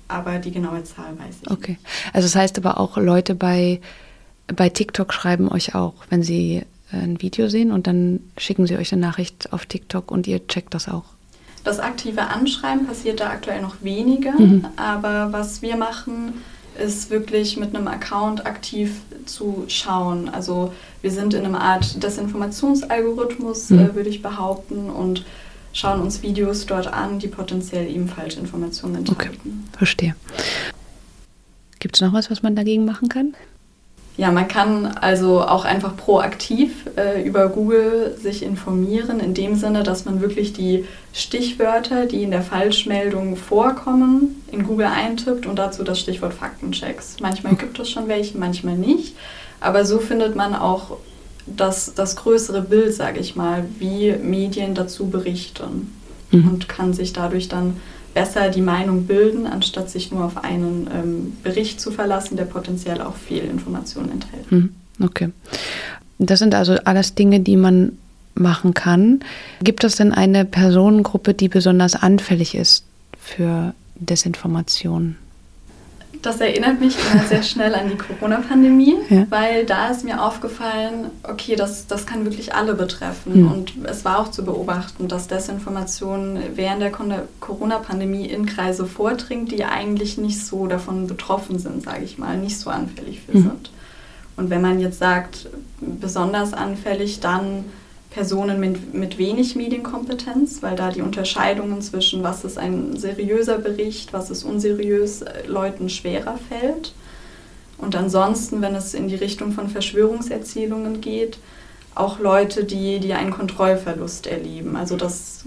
Aber 0.08 0.38
die 0.40 0.52
genaue 0.52 0.84
Zahl 0.84 1.18
weiß 1.18 1.38
ich. 1.42 1.52
Okay. 1.52 1.78
Also 2.14 2.28
das 2.28 2.36
heißt 2.36 2.58
aber 2.58 2.80
auch 2.80 2.98
Leute 2.98 3.34
bei, 3.34 3.82
bei 4.48 4.70
TikTok 4.70 5.14
schreiben 5.14 5.50
euch 5.50 5.74
auch, 5.74 5.94
wenn 6.10 6.22
sie 6.22 6.64
ein 6.92 7.22
Video 7.22 7.48
sehen 7.48 7.72
und 7.72 7.88
dann 7.88 8.20
schicken 8.38 8.68
sie 8.68 8.78
euch 8.78 8.92
eine 8.92 9.02
Nachricht 9.02 9.54
auf 9.54 9.66
TikTok 9.66 10.12
und 10.12 10.28
ihr 10.28 10.46
checkt 10.48 10.74
das 10.74 10.88
auch. 10.88 11.06
Das 11.64 11.80
aktive 11.80 12.28
Anschreiben 12.28 12.88
passiert 12.88 13.20
da 13.20 13.30
aktuell 13.30 13.62
noch 13.62 13.76
weniger, 13.82 14.32
mhm. 14.32 14.66
aber 14.76 15.32
was 15.32 15.62
wir 15.62 15.76
machen, 15.76 16.34
ist 16.80 17.10
wirklich 17.10 17.58
mit 17.58 17.76
einem 17.76 17.88
Account 17.88 18.46
aktiv 18.46 19.02
zu 19.26 19.66
schauen. 19.68 20.30
Also 20.30 20.74
wir 21.02 21.12
sind 21.12 21.34
in 21.34 21.46
einer 21.46 21.62
Art 21.62 22.02
Desinformationsalgorithmus, 22.02 23.70
mhm. 23.70 23.80
äh, 23.80 23.96
würde 23.96 24.10
ich 24.10 24.22
behaupten, 24.22 24.90
und 24.90 25.26
schauen 25.74 26.02
uns 26.02 26.22
Videos 26.22 26.66
dort 26.66 26.88
an, 26.88 27.20
die 27.20 27.28
potenziell 27.28 27.90
eben 27.90 28.08
falsche 28.08 28.40
Informationen 28.40 28.96
enthalten. 28.96 29.38
Okay, 29.38 29.78
verstehe. 29.78 30.16
Gibt 31.80 31.96
es 31.96 32.02
noch 32.02 32.14
was, 32.14 32.30
was 32.30 32.44
man 32.44 32.56
dagegen 32.56 32.86
machen 32.86 33.10
kann? 33.10 33.36
Ja, 34.22 34.30
man 34.30 34.48
kann 34.48 34.86
also 34.86 35.42
auch 35.42 35.66
einfach 35.66 35.98
proaktiv 35.98 36.86
äh, 36.96 37.28
über 37.28 37.50
Google 37.50 38.16
sich 38.22 38.44
informieren, 38.44 39.20
in 39.20 39.34
dem 39.34 39.56
Sinne, 39.56 39.82
dass 39.82 40.06
man 40.06 40.22
wirklich 40.22 40.54
die 40.54 40.86
Stichwörter, 41.12 42.06
die 42.06 42.22
in 42.22 42.30
der 42.30 42.44
Falschmeldung 42.44 43.36
vorkommen, 43.36 44.44
in 44.52 44.64
Google 44.68 44.86
eintippt 44.86 45.48
und 45.48 45.56
dazu 45.56 45.84
das 45.84 46.00
Stichwort 46.00 46.36
Faktenchecks. 46.36 47.16
Manchmal 47.20 47.56
gibt 47.56 47.80
es 47.80 47.90
schon 47.90 48.08
welche, 48.08 48.38
manchmal 48.38 48.78
nicht. 48.78 49.16
Aber 49.60 49.86
so 49.86 49.98
findet 49.98 50.36
man 50.36 50.54
auch 50.54 50.98
das, 51.48 51.96
das 51.96 52.16
größere 52.16 52.62
Bild, 52.62 52.94
sage 52.94 53.20
ich 53.20 53.36
mal, 53.36 53.66
wie 53.80 54.12
Medien 54.12 54.76
dazu 54.76 55.10
berichten 55.10 55.98
mhm. 56.30 56.48
und 56.48 56.70
kann 56.70 56.94
sich 56.94 57.12
dadurch 57.12 57.50
dann 57.50 57.78
besser 58.14 58.50
die 58.50 58.62
Meinung 58.62 59.06
bilden, 59.06 59.48
anstatt 59.48 59.90
sich 59.90 60.12
nur 60.12 60.26
auf 60.26 60.44
einen 60.44 60.90
ähm, 60.94 61.38
Bericht 61.44 61.80
zu 61.80 61.92
verlassen, 61.92 62.38
der 62.38 62.46
potenziell 62.46 63.02
auch 63.02 63.16
Fehlinformationen 63.16 64.12
enthält. 64.12 64.52
Mhm. 64.52 64.74
Okay. 65.02 65.30
Das 66.20 66.40
sind 66.40 66.54
also 66.54 66.76
alles 66.86 67.16
Dinge, 67.16 67.40
die 67.40 67.58
man 67.58 67.98
machen 68.36 68.74
kann. 68.74 69.22
Gibt 69.64 69.84
es 69.84 69.96
denn 69.96 70.14
eine 70.14 70.46
Personengruppe, 70.46 71.34
die 71.34 71.50
besonders 71.50 71.96
anfällig 71.96 72.56
ist 72.56 72.86
für 73.20 73.74
Desinformation? 73.96 75.16
Das 76.22 76.40
erinnert 76.40 76.80
mich 76.80 76.96
immer 77.00 77.24
sehr 77.24 77.42
schnell 77.42 77.74
an 77.74 77.90
die 77.90 77.98
Corona-Pandemie, 77.98 78.96
ja. 79.10 79.26
weil 79.30 79.66
da 79.66 79.90
ist 79.90 80.04
mir 80.04 80.24
aufgefallen, 80.24 81.10
okay, 81.24 81.56
das, 81.56 81.88
das 81.88 82.06
kann 82.06 82.26
wirklich 82.26 82.54
alle 82.54 82.76
betreffen. 82.76 83.42
Mhm. 83.42 83.52
Und 83.52 83.74
es 83.86 84.06
war 84.06 84.20
auch 84.20 84.30
zu 84.30 84.46
beobachten, 84.46 85.08
dass 85.08 85.28
Desinformation 85.28 86.40
während 86.56 86.82
der 86.82 86.92
Corona-Pandemie 87.40 88.26
in 88.26 88.46
Kreise 88.46 88.86
vordringt, 88.86 89.52
die 89.52 89.64
eigentlich 89.64 90.18
nicht 90.18 90.46
so 90.46 90.68
davon 90.68 91.08
betroffen 91.08 91.58
sind, 91.60 91.84
sage 91.84 92.04
ich 92.04 92.18
mal, 92.18 92.38
nicht 92.38 92.60
so 92.60 92.70
anfällig 92.70 93.22
für 93.22 93.38
mhm. 93.38 93.42
sind. 93.44 93.72
Und 94.38 94.50
wenn 94.50 94.62
man 94.62 94.80
jetzt 94.80 95.00
sagt, 95.00 95.50
besonders 95.80 96.54
anfällig, 96.54 97.20
dann 97.20 97.66
Personen 98.12 98.60
mit, 98.60 98.94
mit 98.94 99.18
wenig 99.18 99.56
Medienkompetenz, 99.56 100.62
weil 100.62 100.76
da 100.76 100.92
die 100.92 101.02
Unterscheidungen 101.02 101.82
zwischen 101.82 102.24
was 102.24 102.44
ist 102.44 102.58
ein 102.58 102.98
seriöser 102.98 103.58
Bericht, 103.58 104.14
was 104.14 104.30
ist 104.30 104.44
unseriös, 104.44 105.22
äh, 105.24 105.48
Leuten 105.48 105.90
schwerer 105.90 106.38
fällt. 106.50 106.94
Und 107.78 107.96
ansonsten, 107.96 108.62
wenn 108.62 108.76
es 108.76 108.94
in 108.94 109.08
die 109.08 109.16
Richtung 109.16 109.54
von 109.54 109.70
Verschwörungserzählungen 109.70 111.02
geht, 111.02 111.40
auch 111.96 112.20
Leute, 112.20 112.64
die, 112.64 113.00
die 113.00 113.14
einen 113.14 113.32
Kontrollverlust 113.32 114.28
erleben. 114.28 114.76
Also 114.76 114.96
das 114.96 115.46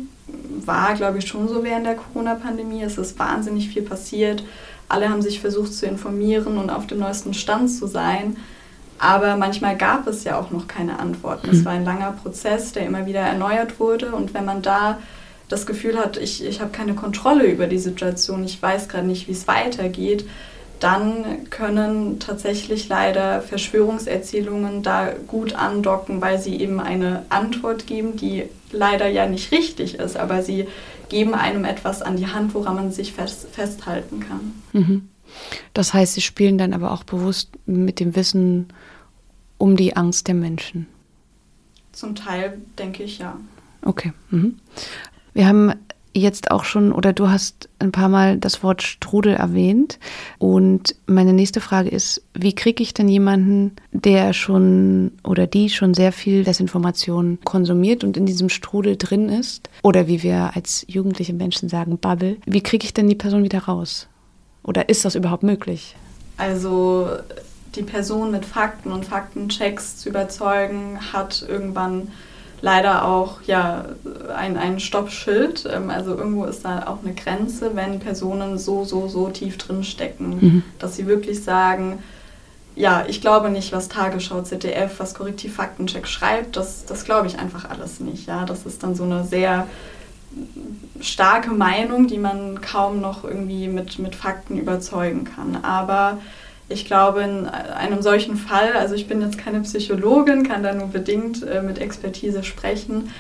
war, 0.64 0.94
glaube 0.94 1.18
ich, 1.18 1.26
schon 1.26 1.48
so 1.48 1.62
während 1.64 1.86
der 1.86 1.96
Corona-Pandemie. 1.96 2.82
Es 2.82 2.98
ist 2.98 3.18
wahnsinnig 3.18 3.68
viel 3.68 3.82
passiert. 3.82 4.42
Alle 4.88 5.08
haben 5.08 5.22
sich 5.22 5.40
versucht 5.40 5.72
zu 5.72 5.86
informieren 5.86 6.58
und 6.58 6.70
auf 6.70 6.86
dem 6.86 6.98
neuesten 6.98 7.34
Stand 7.34 7.70
zu 7.70 7.86
sein. 7.86 8.36
Aber 9.04 9.36
manchmal 9.36 9.76
gab 9.76 10.06
es 10.06 10.24
ja 10.24 10.38
auch 10.38 10.50
noch 10.50 10.66
keine 10.66 10.98
Antworten. 10.98 11.50
Es 11.50 11.58
mhm. 11.58 11.64
war 11.66 11.72
ein 11.72 11.84
langer 11.84 12.12
Prozess, 12.12 12.72
der 12.72 12.86
immer 12.86 13.04
wieder 13.04 13.20
erneuert 13.20 13.78
wurde. 13.78 14.12
Und 14.12 14.32
wenn 14.32 14.46
man 14.46 14.62
da 14.62 14.98
das 15.50 15.66
Gefühl 15.66 15.98
hat, 15.98 16.16
ich, 16.16 16.42
ich 16.42 16.62
habe 16.62 16.70
keine 16.70 16.94
Kontrolle 16.94 17.44
über 17.44 17.66
die 17.66 17.78
Situation, 17.78 18.42
ich 18.44 18.62
weiß 18.62 18.88
gerade 18.88 19.06
nicht, 19.06 19.28
wie 19.28 19.32
es 19.32 19.46
weitergeht, 19.46 20.26
dann 20.80 21.50
können 21.50 22.18
tatsächlich 22.18 22.88
leider 22.88 23.42
Verschwörungserzählungen 23.42 24.82
da 24.82 25.12
gut 25.26 25.54
andocken, 25.54 26.22
weil 26.22 26.38
sie 26.38 26.58
eben 26.58 26.80
eine 26.80 27.26
Antwort 27.28 27.86
geben, 27.86 28.16
die 28.16 28.44
leider 28.72 29.06
ja 29.06 29.26
nicht 29.26 29.52
richtig 29.52 29.96
ist, 29.96 30.16
aber 30.16 30.42
sie 30.42 30.66
geben 31.10 31.34
einem 31.34 31.66
etwas 31.66 32.00
an 32.00 32.16
die 32.16 32.28
Hand, 32.28 32.54
woran 32.54 32.76
man 32.76 32.90
sich 32.90 33.12
fest, 33.12 33.48
festhalten 33.52 34.20
kann. 34.20 34.62
Mhm. 34.72 35.08
Das 35.74 35.92
heißt, 35.92 36.14
sie 36.14 36.22
spielen 36.22 36.56
dann 36.56 36.72
aber 36.72 36.90
auch 36.90 37.04
bewusst 37.04 37.50
mit 37.66 38.00
dem 38.00 38.16
Wissen 38.16 38.68
um 39.58 39.76
die 39.76 39.96
Angst 39.96 40.28
der 40.28 40.34
Menschen. 40.34 40.86
Zum 41.92 42.14
Teil 42.14 42.58
denke 42.78 43.02
ich 43.02 43.18
ja. 43.18 43.36
Okay. 43.82 44.12
Mhm. 44.30 44.56
Wir 45.32 45.46
haben 45.46 45.72
jetzt 46.14 46.50
auch 46.52 46.64
schon, 46.64 46.92
oder 46.92 47.12
du 47.12 47.28
hast 47.28 47.68
ein 47.80 47.92
paar 47.92 48.08
Mal 48.08 48.38
das 48.38 48.62
Wort 48.62 48.82
Strudel 48.82 49.34
erwähnt. 49.34 49.98
Und 50.38 50.94
meine 51.06 51.32
nächste 51.32 51.60
Frage 51.60 51.88
ist, 51.88 52.22
wie 52.34 52.54
kriege 52.54 52.82
ich 52.82 52.94
denn 52.94 53.08
jemanden, 53.08 53.72
der 53.92 54.32
schon 54.32 55.12
oder 55.24 55.46
die 55.46 55.68
schon 55.68 55.92
sehr 55.92 56.12
viel 56.12 56.44
Desinformation 56.44 57.38
konsumiert 57.44 58.04
und 58.04 58.16
in 58.16 58.26
diesem 58.26 58.48
Strudel 58.48 58.96
drin 58.96 59.28
ist, 59.28 59.68
oder 59.82 60.06
wie 60.06 60.22
wir 60.22 60.52
als 60.54 60.84
jugendliche 60.88 61.34
Menschen 61.34 61.68
sagen, 61.68 61.98
Bubble, 61.98 62.36
wie 62.46 62.62
kriege 62.62 62.84
ich 62.84 62.94
denn 62.94 63.08
die 63.08 63.16
Person 63.16 63.42
wieder 63.42 63.64
raus? 63.64 64.08
Oder 64.62 64.88
ist 64.88 65.04
das 65.04 65.14
überhaupt 65.16 65.42
möglich? 65.42 65.96
Also 66.36 67.08
die 67.76 67.82
Person 67.82 68.30
mit 68.30 68.44
Fakten 68.44 68.92
und 68.92 69.04
Faktenchecks 69.04 69.96
zu 69.98 70.08
überzeugen, 70.08 70.98
hat 71.12 71.44
irgendwann 71.46 72.08
leider 72.60 73.04
auch 73.04 73.42
ja, 73.42 73.84
ein, 74.34 74.56
ein 74.56 74.80
Stoppschild. 74.80 75.68
Ähm, 75.70 75.90
also 75.90 76.16
irgendwo 76.16 76.44
ist 76.44 76.64
da 76.64 76.86
auch 76.86 76.98
eine 77.04 77.14
Grenze, 77.14 77.76
wenn 77.76 78.00
Personen 78.00 78.58
so, 78.58 78.84
so, 78.84 79.06
so 79.06 79.28
tief 79.28 79.58
drin 79.58 79.84
stecken, 79.84 80.38
mhm. 80.40 80.62
dass 80.78 80.96
sie 80.96 81.06
wirklich 81.06 81.44
sagen, 81.44 82.02
ja, 82.76 83.04
ich 83.06 83.20
glaube 83.20 83.50
nicht, 83.50 83.72
was 83.72 83.88
Tagesschau, 83.88 84.42
ZDF, 84.42 84.98
was 84.98 85.14
Korrektiv 85.14 85.54
Faktencheck 85.54 86.08
schreibt, 86.08 86.56
das, 86.56 86.86
das 86.86 87.04
glaube 87.04 87.28
ich 87.28 87.38
einfach 87.38 87.70
alles 87.70 88.00
nicht. 88.00 88.26
Ja? 88.26 88.44
Das 88.44 88.66
ist 88.66 88.82
dann 88.82 88.94
so 88.96 89.04
eine 89.04 89.24
sehr 89.24 89.68
starke 91.00 91.50
Meinung, 91.50 92.08
die 92.08 92.18
man 92.18 92.60
kaum 92.60 93.00
noch 93.00 93.24
irgendwie 93.24 93.68
mit, 93.68 93.98
mit 93.98 94.14
Fakten 94.14 94.58
überzeugen 94.58 95.24
kann. 95.24 95.62
Aber 95.62 96.18
ich 96.68 96.86
glaube, 96.86 97.22
in 97.22 97.46
einem 97.46 98.02
solchen 98.02 98.36
Fall, 98.36 98.72
also 98.72 98.94
ich 98.94 99.06
bin 99.06 99.20
jetzt 99.20 99.38
keine 99.38 99.60
Psychologin, 99.60 100.46
kann 100.46 100.62
da 100.62 100.72
nur 100.72 100.88
bedingt 100.88 101.42
äh, 101.42 101.62
mit 101.62 101.78
Expertise 101.78 102.42
sprechen, 102.42 103.10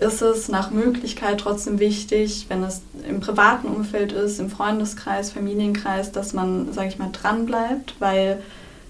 ist 0.00 0.22
es 0.22 0.48
nach 0.48 0.70
Möglichkeit 0.70 1.40
trotzdem 1.40 1.78
wichtig, 1.78 2.46
wenn 2.48 2.62
es 2.62 2.82
im 3.06 3.20
privaten 3.20 3.68
Umfeld 3.68 4.12
ist, 4.12 4.40
im 4.40 4.50
Freundeskreis, 4.50 5.30
Familienkreis, 5.30 6.10
dass 6.10 6.32
man, 6.32 6.72
sage 6.72 6.88
ich 6.88 6.98
mal, 6.98 7.10
dranbleibt, 7.12 7.94
weil 7.98 8.42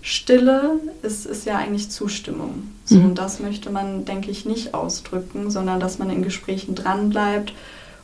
Stille 0.02 0.80
ist, 1.02 1.26
ist 1.26 1.46
ja 1.46 1.56
eigentlich 1.56 1.90
Zustimmung. 1.90 2.70
So, 2.84 2.96
mhm. 2.96 3.06
Und 3.06 3.14
das 3.18 3.40
möchte 3.40 3.70
man, 3.70 4.04
denke 4.04 4.30
ich, 4.30 4.46
nicht 4.46 4.72
ausdrücken, 4.72 5.50
sondern 5.50 5.80
dass 5.80 5.98
man 5.98 6.10
in 6.10 6.22
Gesprächen 6.22 6.74
dranbleibt 6.74 7.52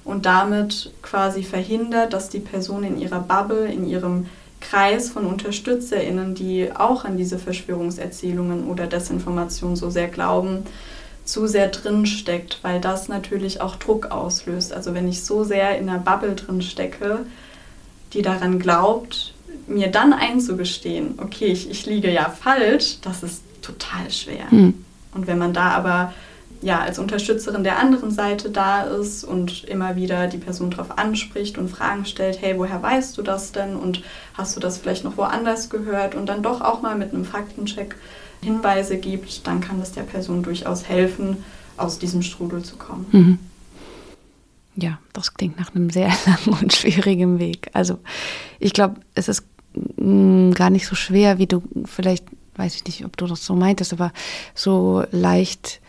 und 0.04 0.26
damit 0.26 0.92
quasi 1.02 1.42
verhindert, 1.42 2.12
dass 2.12 2.28
die 2.28 2.40
Person 2.40 2.84
in 2.84 2.98
ihrer 2.98 3.20
Bubble, 3.20 3.66
in 3.66 3.86
ihrem 3.86 4.26
Kreis 4.70 5.10
von 5.10 5.26
UnterstützerInnen, 5.26 6.34
die 6.34 6.70
auch 6.74 7.04
an 7.04 7.16
diese 7.16 7.38
Verschwörungserzählungen 7.38 8.68
oder 8.68 8.86
Desinformation 8.86 9.76
so 9.76 9.90
sehr 9.90 10.08
glauben, 10.08 10.64
zu 11.24 11.46
sehr 11.46 11.68
drin 11.68 12.06
steckt, 12.06 12.58
weil 12.62 12.80
das 12.80 13.08
natürlich 13.08 13.60
auch 13.60 13.76
Druck 13.76 14.10
auslöst. 14.10 14.72
Also 14.72 14.94
wenn 14.94 15.08
ich 15.08 15.24
so 15.24 15.44
sehr 15.44 15.78
in 15.78 15.88
einer 15.88 15.98
Bubble 15.98 16.34
drin 16.34 16.62
stecke, 16.62 17.26
die 18.12 18.22
daran 18.22 18.58
glaubt, 18.58 19.34
mir 19.66 19.88
dann 19.88 20.12
einzugestehen, 20.12 21.18
okay, 21.18 21.46
ich, 21.46 21.70
ich 21.70 21.86
liege 21.86 22.12
ja 22.12 22.28
falsch, 22.28 22.98
das 23.02 23.22
ist 23.22 23.42
total 23.62 24.10
schwer. 24.10 24.46
Mhm. 24.50 24.84
Und 25.14 25.26
wenn 25.26 25.38
man 25.38 25.52
da 25.52 25.70
aber 25.70 26.12
ja, 26.62 26.80
als 26.80 26.98
Unterstützerin 26.98 27.64
der 27.64 27.78
anderen 27.78 28.10
Seite 28.10 28.50
da 28.50 28.82
ist 28.82 29.24
und 29.24 29.64
immer 29.64 29.96
wieder 29.96 30.26
die 30.26 30.38
Person 30.38 30.70
darauf 30.70 30.98
anspricht 30.98 31.58
und 31.58 31.68
Fragen 31.68 32.04
stellt, 32.06 32.40
hey, 32.40 32.58
woher 32.58 32.82
weißt 32.82 33.16
du 33.18 33.22
das 33.22 33.52
denn 33.52 33.76
und 33.76 34.02
hast 34.34 34.56
du 34.56 34.60
das 34.60 34.78
vielleicht 34.78 35.04
noch 35.04 35.16
woanders 35.16 35.70
gehört 35.70 36.14
und 36.14 36.26
dann 36.26 36.42
doch 36.42 36.60
auch 36.60 36.82
mal 36.82 36.96
mit 36.96 37.12
einem 37.12 37.24
Faktencheck 37.24 37.96
Hinweise 38.42 38.98
gibt, 38.98 39.46
dann 39.46 39.60
kann 39.60 39.80
das 39.80 39.92
der 39.92 40.02
Person 40.02 40.42
durchaus 40.42 40.88
helfen, 40.88 41.44
aus 41.76 41.98
diesem 41.98 42.22
Strudel 42.22 42.62
zu 42.62 42.76
kommen. 42.76 43.06
Mhm. 43.12 43.38
Ja, 44.76 44.98
das 45.12 45.34
klingt 45.34 45.58
nach 45.58 45.74
einem 45.74 45.90
sehr 45.90 46.08
langen 46.26 46.62
und 46.62 46.72
schwierigen 46.72 47.38
Weg. 47.38 47.70
Also 47.72 47.98
ich 48.58 48.72
glaube, 48.72 49.00
es 49.14 49.28
ist 49.28 49.44
mm, 49.96 50.52
gar 50.52 50.70
nicht 50.70 50.86
so 50.86 50.94
schwer, 50.94 51.38
wie 51.38 51.46
du 51.46 51.62
vielleicht, 51.86 52.24
weiß 52.56 52.76
ich 52.76 52.84
nicht, 52.84 53.04
ob 53.04 53.16
du 53.16 53.26
das 53.26 53.44
so 53.44 53.54
meintest, 53.54 53.92
aber 53.92 54.12
so 54.54 55.04
leicht 55.10 55.80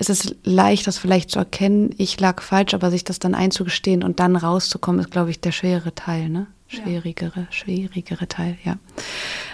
ist 0.00 0.08
es 0.08 0.34
leicht, 0.44 0.86
das 0.86 0.96
vielleicht 0.96 1.30
zu 1.30 1.38
erkennen, 1.38 1.94
ich 1.98 2.18
lag 2.18 2.40
falsch, 2.40 2.72
aber 2.72 2.90
sich 2.90 3.04
das 3.04 3.18
dann 3.18 3.34
einzugestehen 3.34 4.02
und 4.02 4.18
dann 4.18 4.34
rauszukommen, 4.34 5.00
ist, 5.00 5.10
glaube 5.10 5.30
ich, 5.30 5.40
der 5.40 5.52
schwere 5.52 5.94
Teil, 5.94 6.30
ne? 6.30 6.46
Schwierigere, 6.70 7.48
schwierigere 7.50 8.28
Teil, 8.28 8.56
ja. 8.64 8.78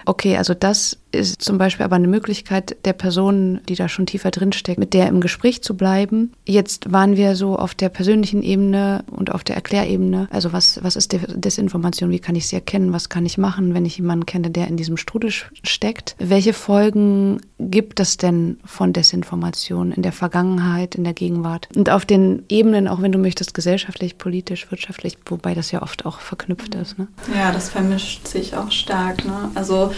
Okay, 0.04 0.36
also 0.36 0.52
das 0.52 0.98
ist 1.12 1.42
zum 1.42 1.56
Beispiel 1.56 1.84
aber 1.84 1.96
eine 1.96 2.08
Möglichkeit 2.08 2.76
der 2.84 2.92
Person, 2.92 3.60
die 3.68 3.74
da 3.74 3.88
schon 3.88 4.06
tiefer 4.06 4.30
drinsteckt, 4.30 4.78
mit 4.78 4.92
der 4.92 5.08
im 5.08 5.20
Gespräch 5.20 5.62
zu 5.62 5.76
bleiben. 5.76 6.32
Jetzt 6.46 6.92
waren 6.92 7.16
wir 7.16 7.34
so 7.34 7.56
auf 7.58 7.74
der 7.74 7.88
persönlichen 7.88 8.42
Ebene 8.42 9.02
und 9.10 9.32
auf 9.32 9.44
der 9.44 9.56
Erklärebene. 9.56 10.28
Also 10.30 10.52
was, 10.52 10.82
was 10.84 10.94
ist 10.94 11.16
Desinformation? 11.34 12.10
Wie 12.10 12.18
kann 12.18 12.36
ich 12.36 12.46
sie 12.48 12.56
erkennen? 12.56 12.92
Was 12.92 13.08
kann 13.08 13.24
ich 13.24 13.38
machen, 13.38 13.74
wenn 13.74 13.86
ich 13.86 13.96
jemanden 13.96 14.26
kenne, 14.26 14.50
der 14.50 14.68
in 14.68 14.76
diesem 14.76 14.96
Strudel 14.96 15.32
steckt? 15.62 16.14
Welche 16.18 16.52
Folgen 16.52 17.40
gibt 17.58 17.98
es 17.98 18.18
denn 18.18 18.58
von 18.64 18.92
Desinformation 18.92 19.90
in 19.90 20.02
der 20.02 20.12
Vergangenheit, 20.12 20.94
in 20.94 21.04
der 21.04 21.14
Gegenwart? 21.14 21.68
Und 21.74 21.88
auf 21.88 22.04
den 22.04 22.44
Ebenen, 22.48 22.88
auch 22.88 23.00
wenn 23.00 23.12
du 23.12 23.18
möchtest, 23.18 23.54
gesellschaftlich, 23.54 24.18
politisch, 24.18 24.70
wirtschaftlich, 24.70 25.16
wobei 25.24 25.54
das 25.54 25.70
ja 25.70 25.82
oft 25.82 26.04
auch 26.04 26.20
verknüpft 26.20 26.74
ist. 26.74 26.98
Ne? 26.98 27.05
Ja, 27.34 27.52
das 27.52 27.68
vermischt 27.68 28.26
sich 28.26 28.56
auch 28.56 28.70
stark. 28.70 29.24
Ne? 29.24 29.50
Also 29.54 29.92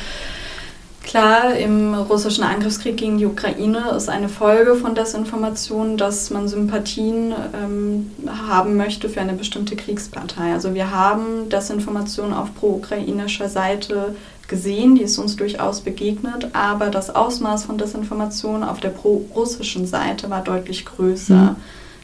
Klar, 1.09 1.57
im 1.57 1.95
russischen 1.95 2.45
Angriffskrieg 2.45 2.99
gegen 2.99 3.17
die 3.17 3.25
Ukraine 3.25 3.93
ist 3.97 4.11
eine 4.11 4.29
Folge 4.29 4.75
von 4.75 4.95
Desinformation, 4.95 5.97
dass 5.97 6.29
man 6.29 6.49
Sympathien 6.49 7.33
ähm, 7.55 8.11
haben 8.47 8.77
möchte 8.77 9.09
für 9.09 9.23
eine 9.23 9.33
bestimmte 9.33 9.75
Kriegspartei. 9.75 10.53
Also 10.53 10.75
wir 10.75 10.91
haben 10.91 11.49
Desinformation 11.49 12.35
auf 12.35 12.55
pro-ukrainischer 12.55 13.49
Seite 13.49 14.17
gesehen, 14.49 14.97
die 14.97 15.03
ist 15.03 15.17
uns 15.17 15.37
durchaus 15.37 15.81
begegnet, 15.81 16.49
aber 16.53 16.91
das 16.91 17.09
Ausmaß 17.09 17.65
von 17.65 17.79
Desinformation 17.79 18.63
auf 18.63 18.81
der 18.81 18.91
pro-russischen 18.91 19.87
Seite 19.87 20.29
war 20.29 20.45
deutlich 20.45 20.85
größer. 20.85 21.35
Mhm. 21.35 21.57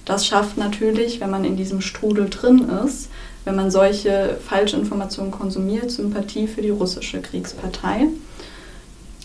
Das 0.07 0.27
schafft 0.27 0.57
natürlich, 0.57 1.21
wenn 1.21 1.31
man 1.31 1.45
in 1.45 1.59
diesem 1.59 1.83
Strudel 1.83 2.31
drin 2.31 2.71
ist, 2.87 3.11
wenn 3.45 3.57
man 3.57 3.71
solche 3.71 4.39
Falschinformationen 4.47 5.31
konsumiert, 5.31 5.91
Sympathie 5.91 6.47
für 6.47 6.63
die 6.63 6.71
russische 6.71 7.21
Kriegspartei. 7.21 8.07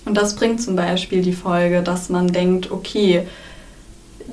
Und 0.05 0.15
das 0.15 0.35
bringt 0.35 0.61
zum 0.61 0.75
Beispiel 0.75 1.21
die 1.21 1.33
Folge, 1.33 1.81
dass 1.81 2.09
man 2.09 2.27
denkt, 2.27 2.71
okay, 2.71 3.27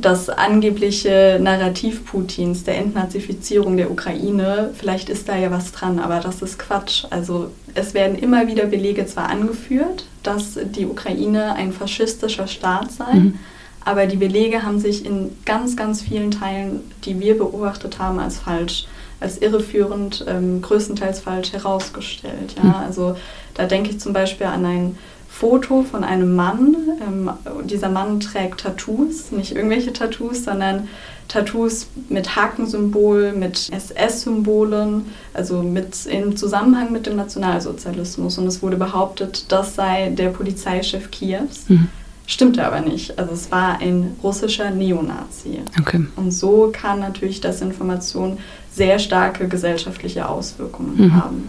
das 0.00 0.28
angebliche 0.28 1.38
Narrativ 1.40 2.04
Putins 2.04 2.64
der 2.64 2.78
Entnazifizierung 2.78 3.76
der 3.76 3.90
Ukraine, 3.90 4.70
vielleicht 4.74 5.08
ist 5.08 5.28
da 5.28 5.36
ja 5.36 5.50
was 5.50 5.72
dran, 5.72 5.98
aber 5.98 6.20
das 6.20 6.42
ist 6.42 6.58
Quatsch. 6.58 7.04
Also 7.10 7.50
es 7.74 7.94
werden 7.94 8.18
immer 8.18 8.46
wieder 8.46 8.66
Belege 8.66 9.06
zwar 9.06 9.28
angeführt, 9.28 10.06
dass 10.22 10.58
die 10.62 10.86
Ukraine 10.86 11.54
ein 11.54 11.72
faschistischer 11.72 12.46
Staat 12.46 12.92
sei, 12.92 13.14
mhm. 13.14 13.38
Aber 13.86 14.06
die 14.06 14.16
Belege 14.16 14.64
haben 14.64 14.80
sich 14.80 15.06
in 15.06 15.30
ganz, 15.44 15.76
ganz 15.76 16.02
vielen 16.02 16.32
Teilen, 16.32 16.80
die 17.04 17.18
wir 17.20 17.38
beobachtet 17.38 17.98
haben, 17.98 18.18
als 18.18 18.38
falsch 18.38 18.86
als 19.18 19.38
irreführend, 19.38 20.26
ähm, 20.28 20.60
größtenteils 20.60 21.20
falsch 21.20 21.52
herausgestellt. 21.52 22.54
Ja? 22.56 22.64
Hm. 22.64 22.74
Also 22.86 23.16
da 23.54 23.64
denke 23.64 23.88
ich 23.90 23.98
zum 23.98 24.12
Beispiel 24.12 24.46
an 24.46 24.66
ein 24.66 24.98
Foto 25.26 25.84
von 25.84 26.04
einem 26.04 26.34
Mann. 26.34 26.76
Ähm, 27.00 27.30
dieser 27.64 27.88
Mann 27.88 28.20
trägt 28.20 28.60
Tattoos, 28.60 29.30
nicht 29.32 29.54
irgendwelche 29.54 29.92
Tattoos, 29.92 30.44
sondern 30.44 30.88
Tattoos 31.28 31.86
mit 32.08 32.36
Hakensymbol, 32.36 33.32
mit 33.32 33.70
SS-Symbolen, 33.72 35.06
also 35.32 35.62
mit, 35.62 36.06
im 36.06 36.36
Zusammenhang 36.36 36.92
mit 36.92 37.06
dem 37.06 37.16
Nationalsozialismus. 37.16 38.36
Und 38.36 38.46
es 38.46 38.62
wurde 38.62 38.76
behauptet, 38.76 39.46
das 39.48 39.74
sei 39.76 40.10
der 40.10 40.28
Polizeichef 40.28 41.10
Kiews. 41.10 41.68
Mhm. 41.68 41.88
Stimmte 42.26 42.66
aber 42.66 42.80
nicht. 42.80 43.18
Also 43.18 43.32
es 43.32 43.50
war 43.50 43.80
ein 43.80 44.16
russischer 44.22 44.70
Neonazi. 44.70 45.60
Okay. 45.80 46.06
Und 46.16 46.32
so 46.32 46.70
kann 46.72 47.00
natürlich 47.00 47.40
das 47.40 47.62
Information 47.62 48.38
sehr 48.72 48.98
starke 48.98 49.48
gesellschaftliche 49.48 50.28
Auswirkungen 50.28 50.96
mhm. 50.96 51.14
haben. 51.14 51.44